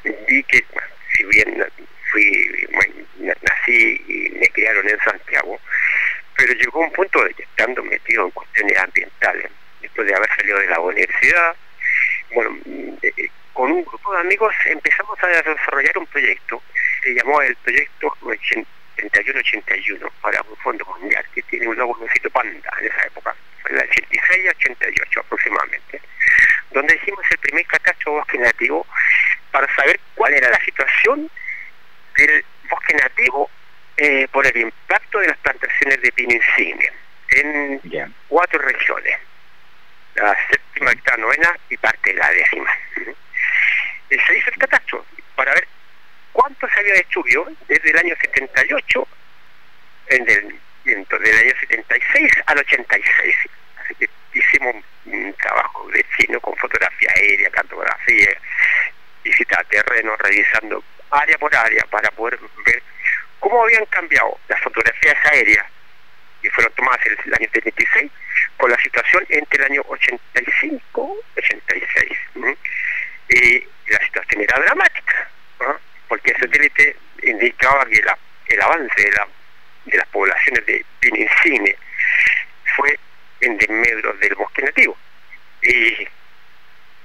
[0.03, 0.65] Vi que
[1.15, 1.65] si bien
[2.11, 2.67] fui
[3.19, 5.59] nací y me criaron en Santiago,
[6.35, 10.59] pero llegó un punto de que estando metido en cuestiones ambientales, después de haber salido
[10.59, 11.55] de la universidad,
[12.31, 12.57] bueno,
[13.01, 16.61] eh, con un grupo de amigos empezamos a desarrollar un proyecto,
[17.01, 21.97] se llamó el proyecto 8181 para un fondo mundial, que tiene un logo
[22.31, 23.35] panda en esa época,
[23.69, 26.01] en el 86 88 aproximadamente,
[26.71, 28.85] donde hicimos el primer catastro bosque nativo
[29.51, 31.29] para saber cuál era la situación
[32.15, 33.49] del bosque nativo
[33.97, 36.39] eh, por el impacto de las plantaciones de pino
[37.29, 37.81] en
[38.27, 39.15] cuatro regiones,
[40.15, 42.71] la séptima, octava, novena y parte de la décima.
[44.09, 45.05] Se hizo el catastro
[45.35, 45.67] para ver
[46.31, 49.07] cuánto se había destruido desde el año 78,
[50.07, 53.35] en el, del año 76 al 86.
[53.83, 58.29] Así que hicimos un trabajo de chino con fotografía aérea, cartografía,
[59.27, 62.81] visita terreno, revisando área por área para poder ver
[63.39, 65.65] cómo habían cambiado las fotografías aéreas
[66.41, 68.11] que fueron tomadas en el año 76
[68.57, 72.17] con la situación entre el año 85 86
[73.29, 75.29] y la situación era dramática
[76.07, 78.01] porque el satélite indicaba que
[78.55, 79.09] el avance
[79.85, 81.75] de las poblaciones de Pinincine
[82.75, 82.97] fue
[83.41, 84.97] en desmedro del bosque nativo.
[85.61, 86.07] Y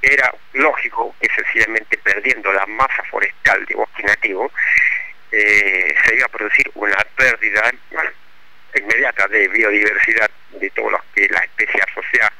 [0.02, 4.50] era lógico que sencillamente perdiendo la masa forestal de bosque nativo
[5.30, 7.72] eh, se iba a producir una pérdida
[8.74, 12.32] inmediata de biodiversidad de todas las que la especie asociada,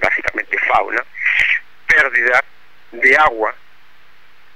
[0.00, 1.04] básicamente fauna,
[1.86, 2.42] pérdida
[2.92, 3.54] de agua,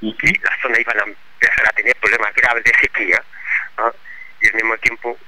[0.01, 3.23] y las zonas iban a empezar a tener problemas graves de sequía,
[4.41, 5.19] y al mismo tiempo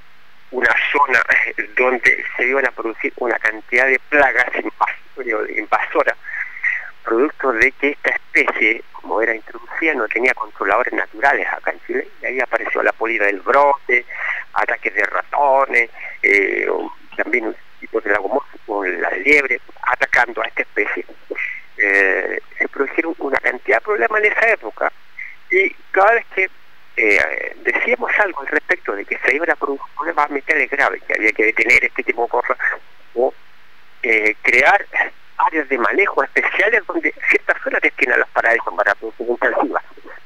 [0.51, 1.23] una zona
[1.77, 4.49] donde se iban a producir una cantidad de plagas
[5.55, 6.17] invasoras
[7.09, 12.09] producto de que esta especie, como era introducida, no tenía controladores naturales acá en Chile,
[12.21, 14.05] y ahí apareció la polilla del brote,
[14.53, 15.89] ataques de ratones,
[16.23, 16.69] eh,
[17.17, 21.07] también tipos de lagomorfo con la liebre, atacando a esta especie.
[21.79, 24.93] Eh, se produjeron una cantidad de problemas en esa época,
[25.51, 26.51] y cada vez que
[26.99, 31.15] eh, decíamos algo al respecto de que se iban a producir problemas ambientales graves, que
[31.15, 32.59] había que detener este tipo de cosas,
[33.15, 33.33] o
[34.43, 34.87] crear
[35.39, 39.83] áreas de manejo especiales donde ciertas zonas destinan las paradas para producción intensiva,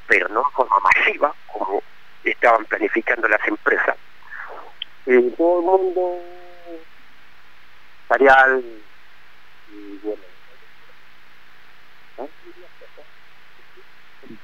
[0.07, 1.83] pero no de forma masiva como
[2.25, 3.97] estaban planificando las empresas.
[5.07, 6.19] Eh, todo el mundo
[8.09, 8.65] salarial
[9.73, 10.23] y bueno.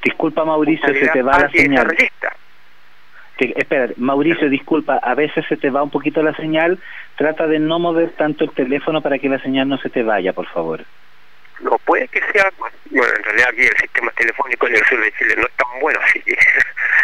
[0.03, 1.97] Disculpa Mauricio, se te va la señal
[3.57, 6.79] espera, Mauricio, disculpa, a veces se te va un poquito la señal,
[7.17, 10.33] trata de no mover tanto el teléfono para que la señal no se te vaya,
[10.33, 10.85] por favor.
[11.61, 15.13] No, puede que sea, bueno, en realidad aquí el sistema telefónico en el sur de
[15.13, 16.37] Chile no es tan bueno, así que...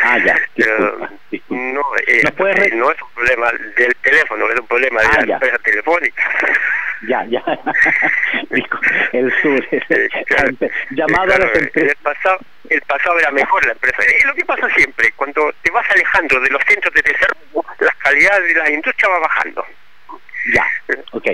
[0.05, 0.37] Ah, ya,
[1.49, 5.35] No, eh, eh, ¿No, es un problema del teléfono, es un problema de ah, la
[5.35, 6.23] empresa telefónica.
[7.09, 7.43] Ya, ya.
[9.13, 9.67] el sur.
[10.91, 11.91] llamado a las empresas.
[11.91, 12.39] El pasado,
[12.71, 14.03] el pasado era mejor la empresa.
[14.03, 17.93] Es lo que pasa siempre, cuando te vas alejando de los centros de desarrollo, la
[17.99, 19.65] calidad de la industria va bajando.
[20.53, 20.67] Ya,
[21.13, 21.29] ok.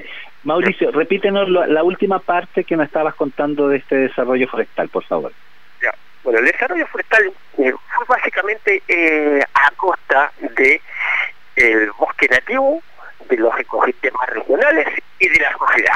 [0.45, 5.33] Mauricio, repítenos la última parte que me estabas contando de este desarrollo forestal, por favor.
[5.83, 5.95] Ya,
[6.25, 10.81] bueno, el desarrollo forestal eh, fue básicamente eh, a costa de
[11.57, 12.83] el bosque nativo,
[13.31, 14.87] de los ecosistemas regionales
[15.18, 15.95] y de la sociedad.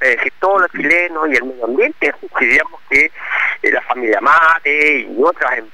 [0.00, 3.10] Es decir, todos los chilenos y el medio ambiente decidíamos que
[3.62, 5.66] eh, la familia Mate y otras em,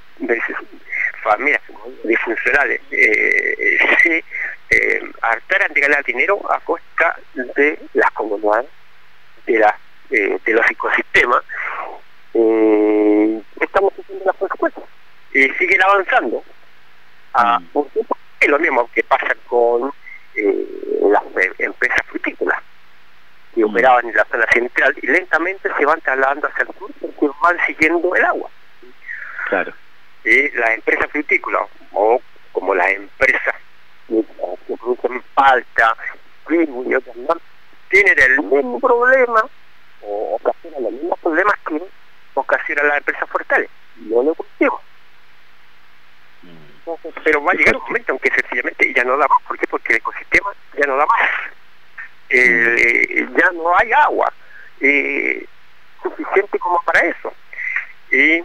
[1.23, 1.61] familias
[2.05, 4.25] disfuncionales eh, se
[4.71, 8.69] eh, hartaran de ganar dinero a costa de las comunidades,
[9.47, 9.79] de, la,
[10.11, 11.43] eh, de los ecosistemas.
[12.35, 14.85] Eh, estamos haciendo las consecuencias
[15.33, 16.43] y siguen avanzando.
[17.35, 17.81] Mm.
[18.41, 19.93] es lo mismo que pasa con
[20.37, 21.23] las
[21.59, 22.61] empresas frutícolas
[23.55, 23.71] que mm.
[23.71, 27.57] operaban en la zona central y lentamente se van trasladando hacia el sur porque van
[27.67, 28.51] siguiendo el agua.
[29.49, 29.73] Claro.
[30.25, 32.21] Y las empresas frutícolas, o
[32.53, 33.55] como las empresas
[34.09, 34.25] que,
[34.77, 35.97] producen palta,
[36.51, 37.39] y otras más,
[37.89, 39.45] tienen el mismo problema
[40.03, 41.83] o ocasionan los mismos problemas que
[42.35, 43.71] ocasionan las empresas forestales.
[43.97, 44.81] No lo consigo.
[47.25, 49.43] Pero va a llegar un momento aunque sencillamente ya no da más.
[49.47, 49.67] ¿Por qué?
[49.67, 51.31] Porque el ecosistema ya no da más.
[52.29, 54.33] Eh, ya no hay agua
[54.81, 55.47] eh,
[56.03, 57.33] suficiente como para eso.
[58.11, 58.45] Y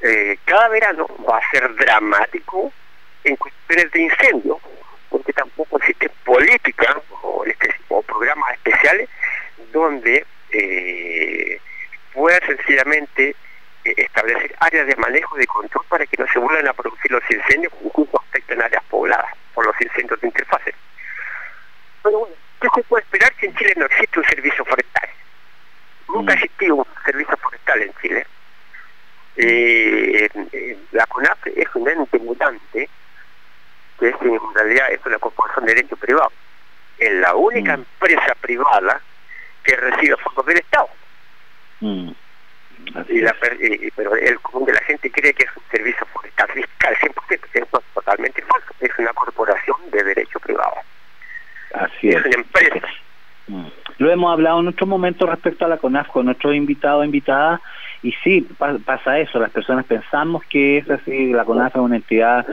[0.00, 2.72] eh, cada verano va a ser dramático
[3.24, 4.60] en cuestiones de incendio,
[5.08, 9.08] porque tampoco existe política o, este, o programas especiales
[9.72, 10.26] donde
[12.12, 13.34] pueda sencillamente
[13.84, 17.10] eh, establecer áreas de manejo y de control para que no se vuelvan a producir
[17.10, 20.74] los incendios que afectan áreas pobladas por los incendios de interfaces.
[22.02, 25.08] Pero bueno, ¿qué se puede esperar que en Chile no existe un servicio forestal?
[26.08, 26.36] Nunca mm.
[26.36, 28.26] existió un servicio forestal en Chile.
[29.36, 32.88] Eh, eh, la CONAP es un ente mutante,
[33.98, 36.32] que es, en realidad es una corporación de derecho privado.
[36.96, 37.80] Es la única mm.
[37.80, 39.00] empresa privada
[39.62, 40.88] que recibe fondos del Estado.
[41.80, 42.12] Mm
[43.08, 46.48] y la, y, pero el común de la gente cree que es un servicio forestal
[46.48, 50.74] fiscal 100%, eso es totalmente falso, es una corporación de derecho privado.
[51.74, 52.24] Así es.
[52.24, 52.86] Una empresa.
[53.48, 53.66] Mm.
[53.98, 57.60] Lo hemos hablado en otro momento respecto a la CONAF con nuestros invitados invitadas
[58.02, 58.46] y sí,
[58.84, 62.46] pasa eso, las personas pensamos que es así, la CONAF es una entidad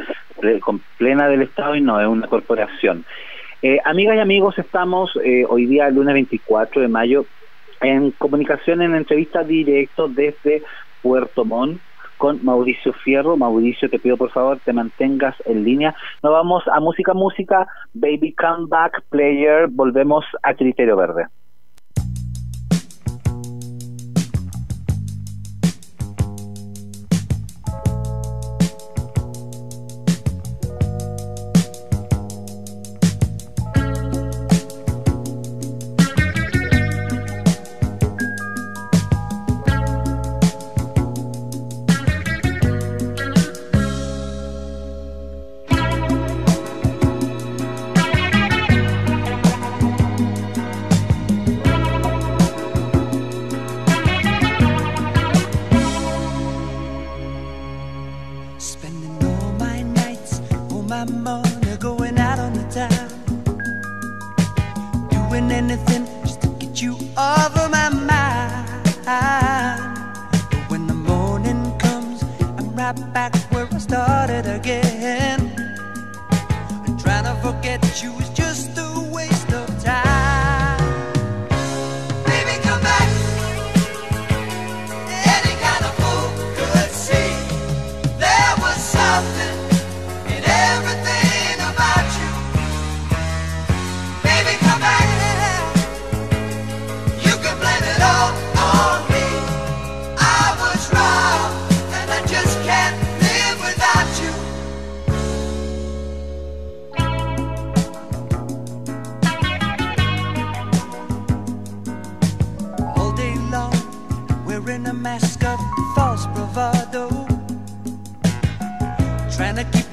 [0.98, 3.06] plena del Estado y no, es una corporación.
[3.62, 7.26] Eh, amigas y amigos, estamos eh, hoy día, lunes 24 de mayo,
[7.82, 10.64] en comunicación, en entrevista directo desde
[11.02, 11.82] Puerto Montt
[12.18, 13.36] con Mauricio Fierro.
[13.36, 15.96] Mauricio, te pido por favor te mantengas en línea.
[16.22, 21.26] Nos vamos a música, música, baby come back, player, volvemos a criterio verde.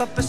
[0.01, 0.22] up a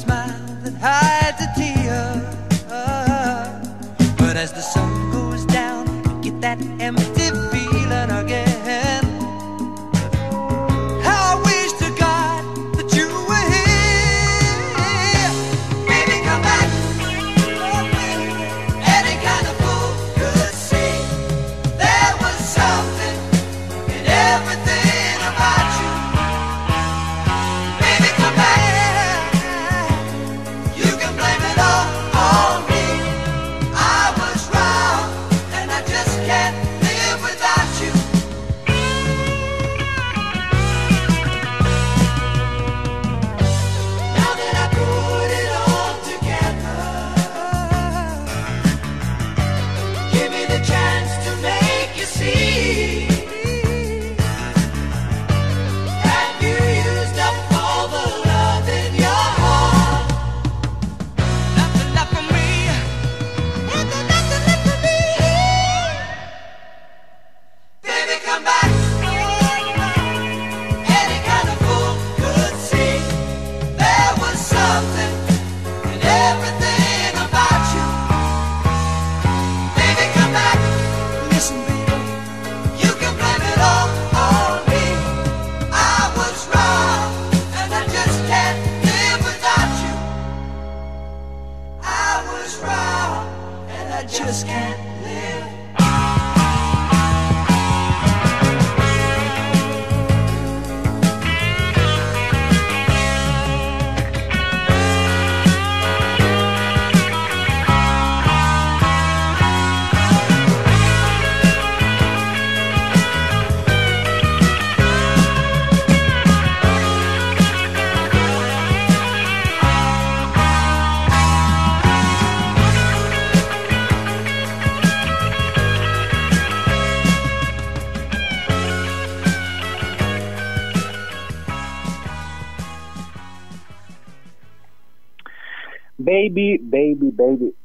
[136.30, 137.56] Baby, Baby, Baby.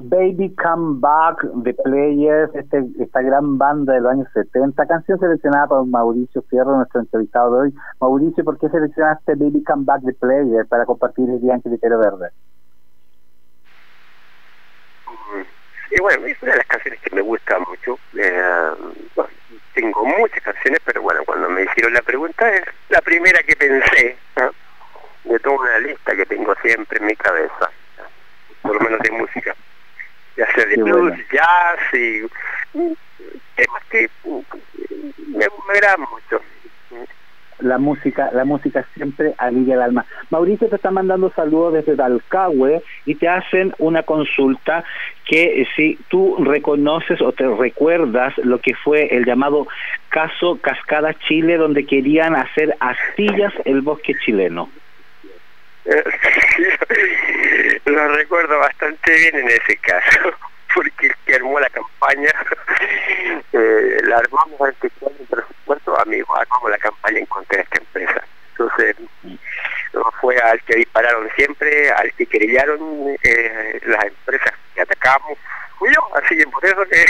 [0.00, 5.66] Baby Come Back The Players, este, esta gran banda de los años 70, canción seleccionada
[5.66, 7.74] por Mauricio Fierro, nuestro entrevistado de hoy.
[8.00, 11.98] Mauricio, ¿por qué seleccionaste Baby Come Back The Players para compartir el día en Criterio
[11.98, 12.30] Verde?
[15.90, 17.98] Y bueno, es una de las canciones que me gusta mucho.
[18.16, 18.72] Eh,
[19.74, 24.16] tengo muchas canciones, pero bueno, cuando me hicieron la pregunta es la primera que pensé
[24.36, 24.50] ¿eh?
[25.24, 27.70] de toda una lista que tengo siempre en mi cabeza
[28.62, 29.54] por lo menos de música,
[30.36, 31.24] ya sea de Qué blues, bueno.
[31.32, 32.20] jazz y
[33.56, 34.38] temas que mm,
[35.36, 36.40] me, me agradan mucho.
[37.58, 40.04] La música, la música siempre alivia el alma.
[40.30, 44.82] Mauricio te está mandando saludos desde Dalcahue y te hacen una consulta
[45.26, 49.68] que eh, si tú reconoces o te recuerdas lo que fue el llamado
[50.08, 54.68] caso Cascada Chile, donde querían hacer astillas el bosque chileno.
[57.84, 60.32] Lo recuerdo bastante bien en ese caso,
[60.74, 62.30] porque el que armó la campaña,
[63.52, 67.78] eh, la armamos antes que el presupuesto, amigos, armamos la campaña en contra de esta
[67.78, 68.22] empresa.
[68.50, 68.96] Entonces,
[70.20, 75.36] fue al que dispararon siempre, al que querellaron eh, las empresas que atacamos,
[75.78, 77.04] fui yo, así que por eso que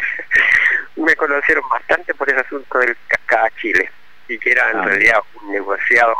[0.96, 3.90] me conocieron bastante por ese asunto del Cascada Chile,
[4.28, 4.84] y que era en Ah.
[4.86, 6.16] realidad un negociado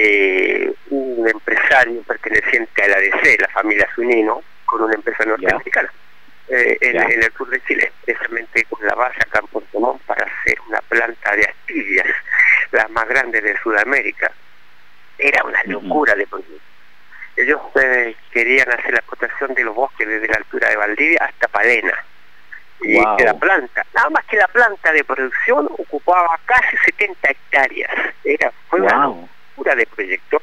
[0.00, 5.90] entre un empresario perteneciente a la ADC, la familia Zunino, con una empresa norteamericana
[6.48, 10.24] eh, en, el sur de Chile, precisamente con la base acá en Puerto Montt para
[10.24, 12.06] hacer una planta de astillas,
[12.72, 14.32] la más grande de Sudamérica.
[15.18, 16.54] Era una locura de proyecto.
[17.36, 21.48] Ellos eh, querían hacer la explotación de los bosques desde la altura de Valdivia hasta
[21.48, 22.04] Palena.
[22.82, 23.16] Y Wow.
[23.18, 27.90] que la planta, nada más que la planta de producción ocupaba casi 70 hectáreas.
[28.24, 29.19] Era, fue una
[29.74, 30.42] De proyecto.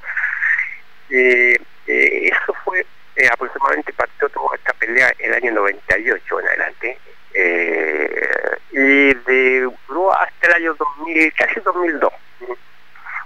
[1.09, 1.57] Eh,
[1.87, 6.97] eh, eso fue eh, aproximadamente partió toda esta pelea el año 98 en adelante.
[7.33, 9.69] Eh, y de,
[10.13, 12.13] hasta el año 2000, casi 2002.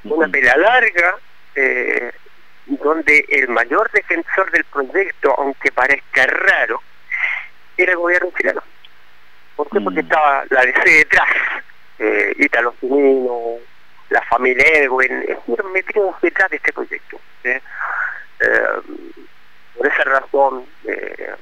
[0.04, 1.16] Una pelea larga,
[2.66, 6.82] donde el mayor defensor del proyecto, aunque parezca raro,
[7.78, 8.64] era el gobierno chileno.
[9.56, 9.80] ¿Por qué?
[9.82, 10.06] Porque Mm.
[10.06, 11.30] estaba la DC detrás,
[12.00, 12.34] eh,
[12.80, 13.58] Finino,
[14.12, 17.20] la familia Edwin, estuvieron metidos detrás de este proyecto.
[17.46, 17.62] ¿eh?
[18.40, 18.82] Eh,
[19.78, 21.34] por esa razón, eh,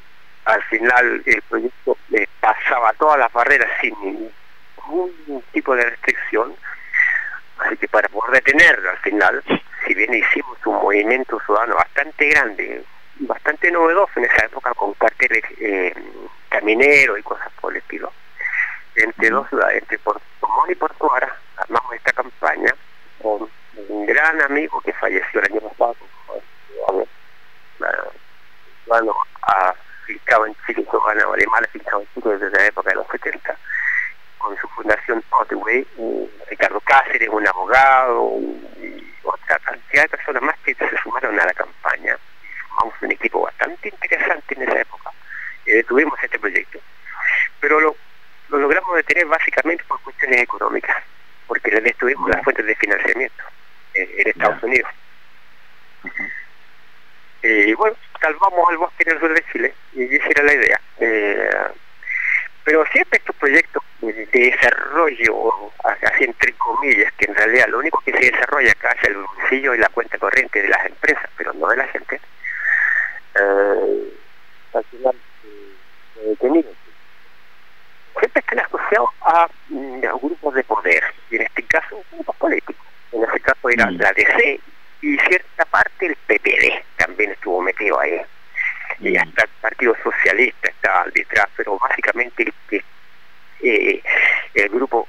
[0.45, 6.55] al final el proyecto eh, pasaba todas las barreras sin ningún tipo de restricción.
[7.57, 9.43] Así que para poder detenerlo al final,
[9.85, 12.83] si bien hicimos un movimiento ciudadano bastante grande,
[13.19, 15.93] bastante novedoso en esa época con carteles eh,
[16.49, 18.13] camineros y cosas por el estilo,
[19.03, 22.73] entre dos ciudades, entre Puerto Montt y Puerto Vara, armamos esta campaña
[23.21, 23.49] con
[23.89, 25.95] un gran amigo que falleció el año pasado,
[28.89, 33.55] bueno, afincado en Chile, ciudadano alemán afincado en Chile desde la época de los 70,
[34.39, 35.85] con su fundación Otway,
[36.49, 38.39] Ricardo Cáceres, un abogado,
[38.81, 42.17] y otra cantidad de personas más que se sumaron a la campaña.
[42.69, 45.11] Formamos un equipo bastante interesante en esa época.
[45.65, 46.79] y detuvimos este proyecto.
[47.59, 47.95] Pero lo,
[48.49, 50.97] lo logramos detener básicamente por cuestiones económicas,
[51.47, 52.08] porque le destruimos Ya.
[52.27, 53.43] Las de financiamiento
[53.93, 54.67] eh, en Estados Ya.
[54.67, 54.91] Unidos.
[57.41, 60.81] Y bueno, salvamos al bosque en el sur de Chile, y esa era la idea.
[60.99, 61.49] Eh,
[62.65, 65.71] pero siempre estos proyectos de desarrollo,
[66.03, 69.73] así entre comillas, que en realidad lo único que se desarrolla acá es el bolsillo
[69.73, 72.19] y la cuenta corriente de las empresas, pero no de la gente,
[73.35, 74.13] eh,
[74.73, 75.15] al final
[75.45, 75.73] eh,
[76.15, 76.65] se detienen.
[78.19, 82.85] Siempre están asociados a, mm, a grupos de poder, y en este caso grupos políticos.
[83.13, 83.97] En ese caso era Mm.
[83.97, 84.59] la DC
[85.01, 88.21] y cierta parte el PPD también estuvo metido ahí
[88.99, 89.21] y Mm.
[89.21, 92.83] hasta el Partido Socialista estaba detrás, pero básicamente el, que,
[93.61, 94.03] eh,
[94.55, 95.07] el grupo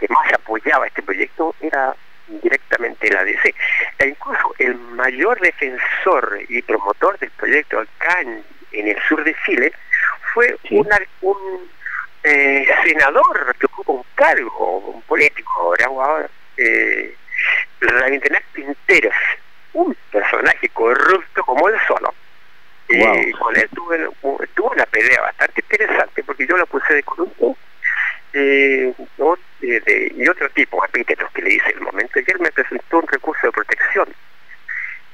[0.00, 1.94] que más apoyaba este proyecto era
[2.26, 3.54] directamente la DC.
[3.98, 8.42] E incluso el mayor defensor y promotor del proyecto acá en,
[8.72, 9.72] en el sur de Chile
[10.32, 10.76] fue Sí.
[10.78, 11.70] una- un
[12.24, 17.14] eh, senador que ocupa un cargo, un político ahora, ahora eh,
[17.80, 19.14] Rabindranath Pinteros,
[19.72, 22.12] un personaje corrupto como él solo.
[22.88, 23.38] Y Wow.
[23.38, 24.08] con él tuve,
[24.54, 27.56] tuve una pelea bastante interesante porque yo lo puse de corrupto
[28.32, 32.18] eh, o- de- de- y otro tipo de epítetos que le hice en el momento
[32.18, 34.08] y él me presentó un recurso de protección,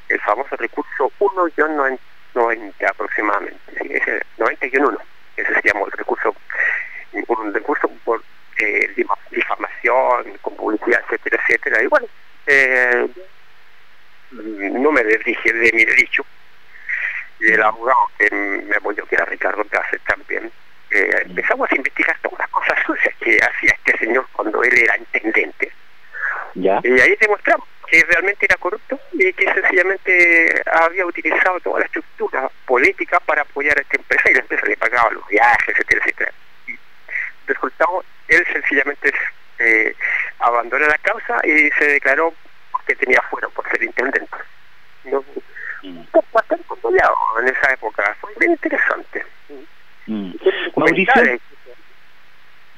[0.09, 4.99] el famoso recurso 1-90 aproximadamente, sí, ese 90-1,
[5.37, 6.35] ese se llamó el recurso,
[7.28, 8.22] un recurso por
[8.59, 12.07] eh, dif- difamación, con publicidad, etcétera, etcétera, y bueno,
[12.47, 13.07] eh,
[14.32, 16.24] no me desdije de mi dicho
[17.41, 20.51] y el abogado que me apoyó, que era Ricardo Cáceres también,
[20.91, 24.97] eh, empezamos a investigar todas las cosas sucias que hacía este señor cuando él era
[24.97, 25.70] intendente.
[26.55, 26.80] ¿Ya?
[26.85, 32.51] Y ahí demostramos que realmente era corrupto y que sencillamente había utilizado toda la estructura
[32.66, 36.32] política para apoyar a esta empresa y la empresa le pagaba los viajes, etcétera, etcétera.
[36.66, 36.72] Y
[37.47, 39.12] resultado, él sencillamente
[39.59, 39.95] eh,
[40.39, 42.35] abandonó la causa y se declaró
[42.87, 44.37] que tenía fuero por ser intendente.
[45.05, 45.24] No,
[45.85, 46.01] Mm.
[46.32, 49.22] bastante controlado en esa época, fue bien interesante.
[50.07, 50.32] Mm.
[50.76, 51.39] Mauricio.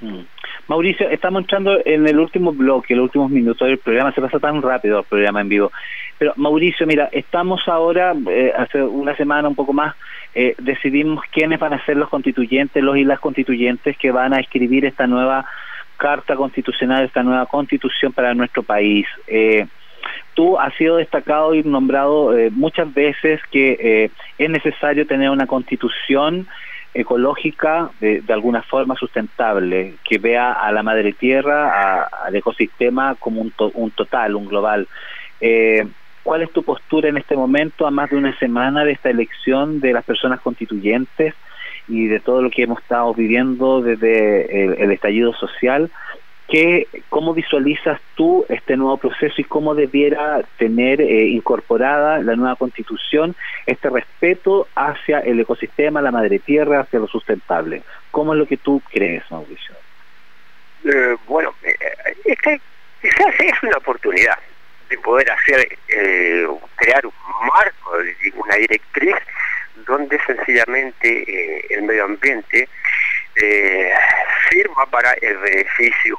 [0.01, 0.21] Mm.
[0.69, 4.61] Mauricio, estamos entrando en el último bloque, los últimos minutos del programa, se pasa tan
[4.63, 5.73] rápido el programa en vivo.
[6.19, 9.95] Pero Mauricio, mira, estamos ahora, eh, hace una semana, un poco más,
[10.35, 14.41] eh, decidimos quiénes van a ser los constituyentes, los y las constituyentes que van a
[14.41, 15.47] escribir esta nueva
[15.97, 19.07] carta constitucional, esta nueva constitución para nuestro país.
[19.27, 19.67] Eh,
[20.35, 25.47] tú has sido destacado y nombrado eh, muchas veces que eh, es necesario tener una
[25.47, 26.47] constitución
[26.97, 33.15] ecológica de, de, alguna forma sustentable, que vea a la madre tierra, a, al ecosistema
[33.17, 34.89] como un, to, un total, un global.
[35.41, 35.87] Eh,
[36.23, 39.81] ¿Cuál es tu postura en este momento, a más de una semana de esta elección
[39.81, 41.35] de las personas constituyentes
[41.87, 45.91] y de todo lo que hemos estado viviendo desde el, el estallido social?
[46.49, 52.55] ¿Qué, ¿Cómo visualizas tú este nuevo proceso y cómo debiera tener eh, incorporada la nueva
[52.55, 53.35] constitución
[53.67, 57.83] este respeto hacia el ecosistema, la madre tierra, hacia lo sustentable?
[58.13, 59.75] ¿Cómo es lo que tú crees, Mauricio?
[60.85, 62.61] Eh, bueno, eh, que
[63.03, 64.39] quizás es una oportunidad
[64.89, 67.13] de poder hacer, eh, crear un
[67.53, 67.91] marco,
[68.37, 69.17] una directriz
[69.85, 72.69] donde sencillamente el medio ambiente
[74.49, 76.19] sirva para el beneficio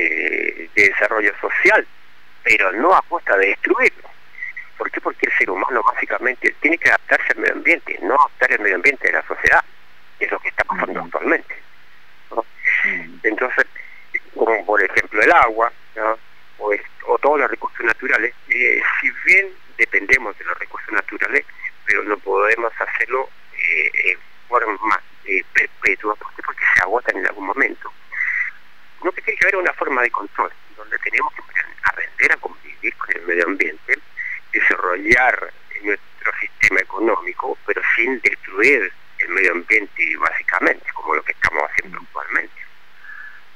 [0.00, 1.84] eh, de desarrollo social,
[2.44, 4.08] pero no a costa de destruirlo.
[4.76, 5.00] ¿Por qué?
[5.00, 8.76] Porque el ser humano básicamente tiene que adaptarse al medio ambiente, no adaptar el medio
[8.76, 9.64] ambiente de la sociedad,
[10.16, 11.56] que es lo que está pasando actualmente.
[12.30, 12.44] ¿no?
[13.24, 13.66] Entonces,
[14.36, 16.16] como por ejemplo el agua, ¿no?
[16.58, 21.44] o, todos los recursos naturales, eh, si bien dependemos de los recursos naturales,
[21.84, 24.18] pero no podemos hacerlo eh, en
[24.48, 25.02] forma
[25.52, 27.92] perpetua, porque se agotan en algún momento
[29.04, 31.42] no que tiene que haber una forma de control, donde tenemos que
[31.82, 33.98] aprender a convivir con el medio ambiente,
[34.52, 41.62] desarrollar nuestro sistema económico, pero sin destruir el medio ambiente básicamente, como lo que estamos
[41.70, 42.62] haciendo actualmente.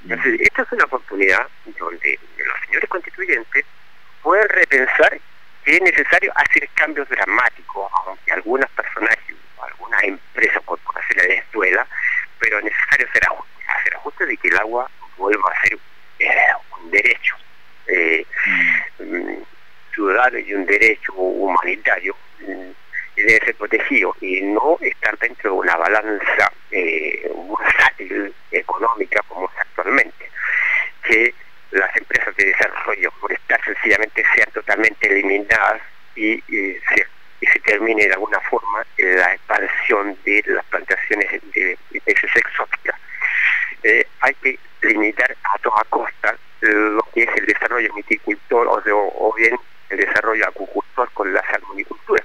[0.04, 3.64] Entonces, esta es una oportunidad donde los señores constituyentes
[4.22, 5.20] pueden repensar
[5.64, 11.86] que es necesario hacer cambios dramáticos, aunque algunas personajes, algunas empresas corporaciones les duela,
[12.40, 14.90] pero es necesario hacer ajustes, hacer ajustes de que el agua
[15.22, 15.78] vuelva a ser
[16.82, 17.36] un derecho
[17.86, 18.26] eh,
[18.98, 19.42] mm.
[19.94, 22.70] ciudadano y un derecho humanitario mm,
[23.16, 29.58] debe ser protegido y no estar dentro de una balanza eh, bursátil económica como es
[29.60, 30.30] actualmente
[31.04, 31.34] que
[31.70, 35.82] las empresas de desarrollo forestal sencillamente sean totalmente eliminadas
[36.16, 36.42] y,
[37.52, 42.96] se termine de alguna forma la expansión de las plantaciones de especies exóticas.
[43.82, 49.34] Eh, hay que limitar a toda costa lo que el desarrollo viticultor o, de, o
[49.36, 49.56] bien
[49.90, 52.22] el desarrollo acuicultor con la salmonicultura.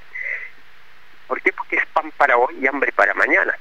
[1.28, 1.52] ¿Por qué?
[1.52, 3.58] Porque es pan para hoy y hambre para mañana.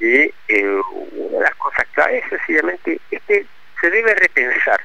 [0.00, 0.80] Y eh,
[1.12, 1.86] una de las cosas
[2.28, 3.46] sencillamente es que
[3.80, 4.80] se debe repensar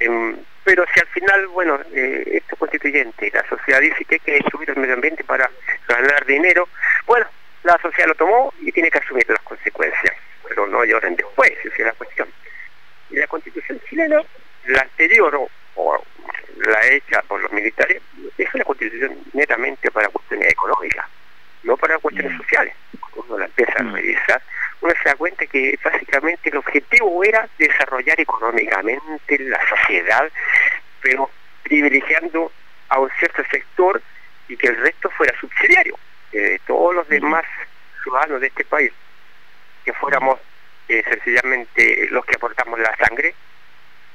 [0.00, 4.76] en pero si al final, bueno, eh, esto constituyente, la sociedad dice que destruir el
[4.78, 5.48] medio ambiente para
[5.86, 6.68] ganar dinero,
[7.06, 7.24] bueno,
[7.62, 10.12] la sociedad lo tomó y tiene que asumir las consecuencias,
[10.48, 12.28] pero no lloren después, esa es la cuestión.
[13.10, 14.20] Y la constitución chilena,
[14.64, 16.04] la anterior o, o
[16.56, 18.02] la hecha por los militares,
[18.36, 21.06] es una constitución netamente para cuestiones económicas,
[21.62, 22.38] no para cuestiones mm.
[22.38, 22.74] sociales.
[23.00, 23.88] Cuando uno la empieza mm.
[23.88, 24.42] a revisar,
[24.80, 30.30] uno se da cuenta que básicamente el objetivo era desarrollar económicamente la sociedad,
[31.00, 31.30] pero
[31.62, 32.52] privilegiando
[32.88, 34.00] a un cierto sector
[34.48, 35.98] y que el resto fuera subsidiario,
[36.32, 37.44] de todos los demás
[38.02, 38.92] ciudadanos de este país,
[39.84, 40.38] que fuéramos
[40.88, 43.34] eh, sencillamente los que aportamos la sangre,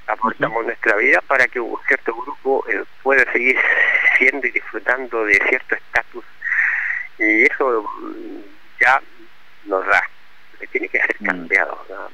[0.08, 0.66] aportamos uh -huh.
[0.68, 3.58] nuestra vida para que un cierto grupo eh, pueda seguir
[4.18, 6.26] siendo y disfrutando de cierto estatus
[7.18, 7.90] y eso
[8.80, 9.02] ya
[9.66, 10.04] nos da
[10.60, 12.10] que tiene que ser cambiado ¿no?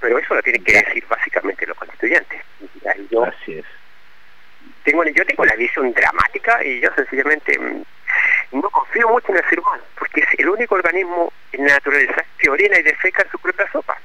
[0.00, 2.40] pero eso lo tienen que decir básicamente los constituyentes
[3.10, 3.64] yo, Así es.
[4.84, 7.58] Tengo, yo tengo la visión dramática y yo sencillamente
[8.52, 12.24] no confío mucho en el ser humano porque es el único organismo en la naturaleza
[12.38, 13.98] que orina y defeca en su propia sopa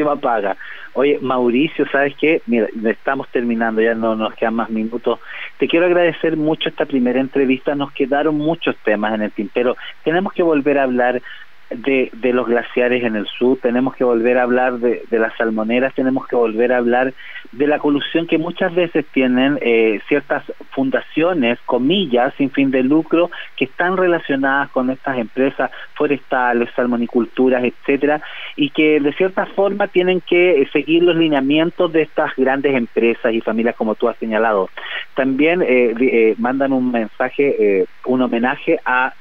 [0.00, 0.56] encima paga.
[0.94, 2.42] Oye, Mauricio, ¿sabes qué?
[2.46, 5.20] Mira, estamos terminando, ya no nos quedan más minutos.
[5.58, 9.76] Te quiero agradecer mucho esta primera entrevista, nos quedaron muchos temas en el tintero.
[10.02, 11.22] Tenemos que volver a hablar
[11.70, 15.36] de, de los glaciares en el sur, tenemos que volver a hablar de, de las
[15.36, 17.14] salmoneras, tenemos que volver a hablar
[17.52, 23.30] de la colusión que muchas veces tienen eh, ciertas fundaciones, comillas, sin fin de lucro,
[23.56, 28.20] que están relacionadas con estas empresas forestales, salmoniculturas, etcétera,
[28.56, 33.40] y que de cierta forma tienen que seguir los lineamientos de estas grandes empresas y
[33.40, 34.70] familias como tú has señalado.
[35.14, 39.14] También eh, eh, mandan un mensaje, un homenaje a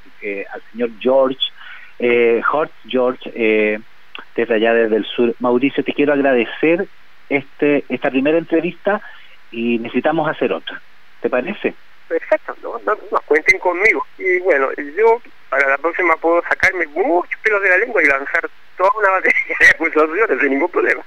[0.54, 1.40] al señor George,
[2.00, 3.80] eh, Hort George, eh,
[4.36, 5.36] desde allá desde el sur.
[5.40, 6.88] Mauricio, te quiero agradecer
[7.30, 9.02] este esta primera entrevista
[9.52, 10.82] y necesitamos hacer otra.
[11.22, 11.74] ¿Te parece?
[12.08, 14.06] Perfecto, no, no, cuenten conmigo.
[14.18, 18.50] Y bueno, yo para la próxima puedo sacarme muchos pelos de la lengua y lanzar
[18.78, 21.04] toda una batería de acusaciones sin ningún problema.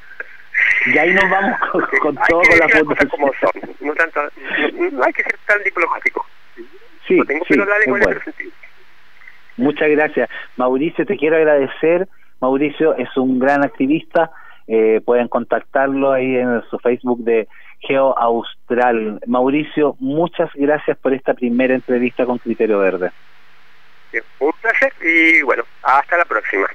[0.86, 3.74] Y ahí nos vamos con, con todo las cosas como son.
[3.80, 4.20] No, tanto,
[4.92, 6.26] no, hay que ser tan diplomático.
[7.06, 8.52] Sí, no tengo sí, pelos de la lengua en ese sentido.
[9.56, 10.28] Muchas gracias.
[10.56, 12.08] Mauricio, te quiero agradecer.
[12.40, 14.30] Mauricio es un gran activista.
[14.66, 17.48] Eh, pueden contactarlo ahí en su Facebook de
[17.80, 19.20] Geo Austral.
[19.26, 23.10] Mauricio, muchas gracias por esta primera entrevista con Criterio Verde.
[24.38, 26.66] Un placer y bueno, hasta la próxima.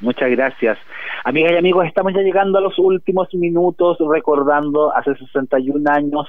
[0.00, 0.78] Muchas gracias.
[1.24, 6.26] Amigas y amigos, estamos ya llegando a los últimos minutos recordando hace 61 años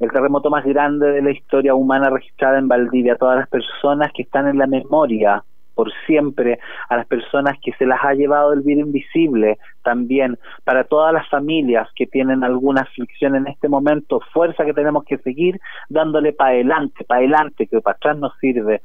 [0.00, 4.22] el terremoto más grande de la historia humana registrada en Valdivia, todas las personas que
[4.22, 5.42] están en la memoria
[5.74, 10.84] por siempre, a las personas que se las ha llevado el virus invisible, también para
[10.84, 15.60] todas las familias que tienen alguna aflicción en este momento, fuerza que tenemos que seguir
[15.88, 18.82] dándole para adelante, para adelante, que para atrás nos sirve.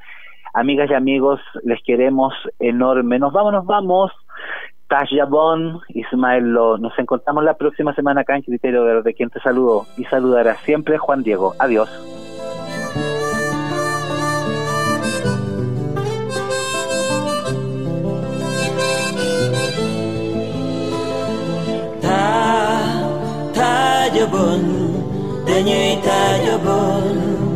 [0.54, 3.20] Amigas y amigos, les queremos enorme.
[3.20, 4.12] Nos vamos, nos vamos.
[4.90, 6.80] Tash Yabón, Ismael Lo.
[6.80, 9.14] Nos encontramos la próxima semana acá en Criterio Verde.
[9.14, 11.54] Quien te saludo y saludará siempre Juan Diego.
[11.60, 11.90] Adiós.
[22.02, 22.82] Ta,
[23.54, 27.50] ta Yabón, dañuy ta Yabón.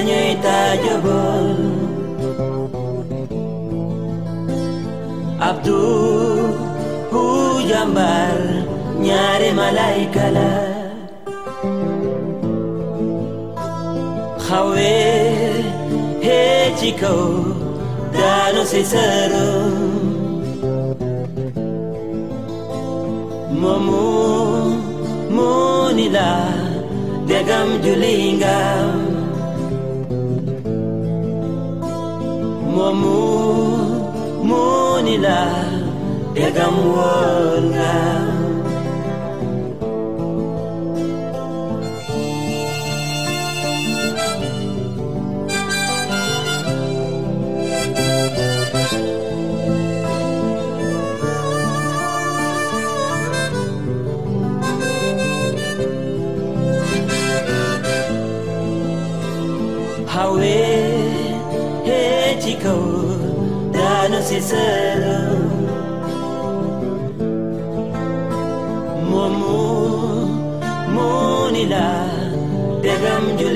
[0.00, 1.48] Taajabal
[5.48, 5.80] abdu
[7.10, 7.22] hu
[7.70, 8.36] jàmbar
[9.04, 10.50] ñaari malayka la
[14.46, 14.94] xawe
[16.24, 17.22] hee ci kaw
[18.16, 19.74] daanu si sërëm
[23.60, 24.04] moomu
[25.36, 26.30] moo ni la
[27.28, 27.68] degam
[32.74, 33.18] momu
[34.48, 35.40] munila
[36.34, 36.76] degam
[64.10, 65.42] daanu si sërëm
[69.10, 69.58] moomu
[70.94, 71.86] moo ni la
[72.82, 73.49] degam julinga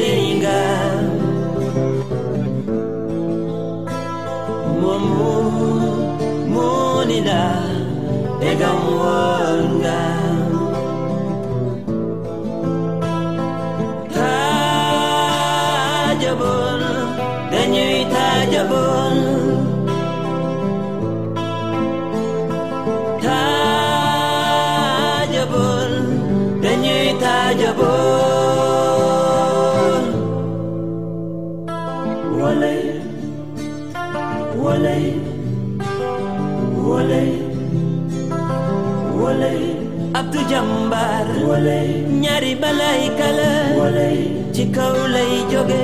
[42.85, 44.19] balay kala walay
[44.55, 45.81] ci kaw lay jóge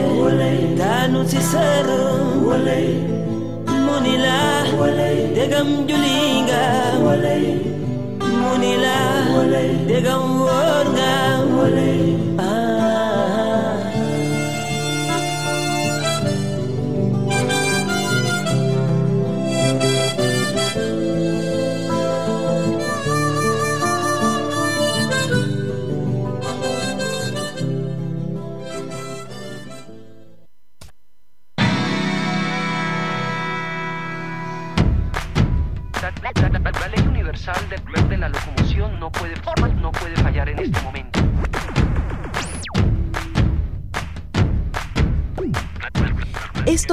[0.81, 2.45] daanu ci sërëm
[3.85, 4.39] mu ni la
[5.37, 6.65] dégam juli nga
[8.41, 8.97] mu ni la
[9.89, 10.87] dégam wóor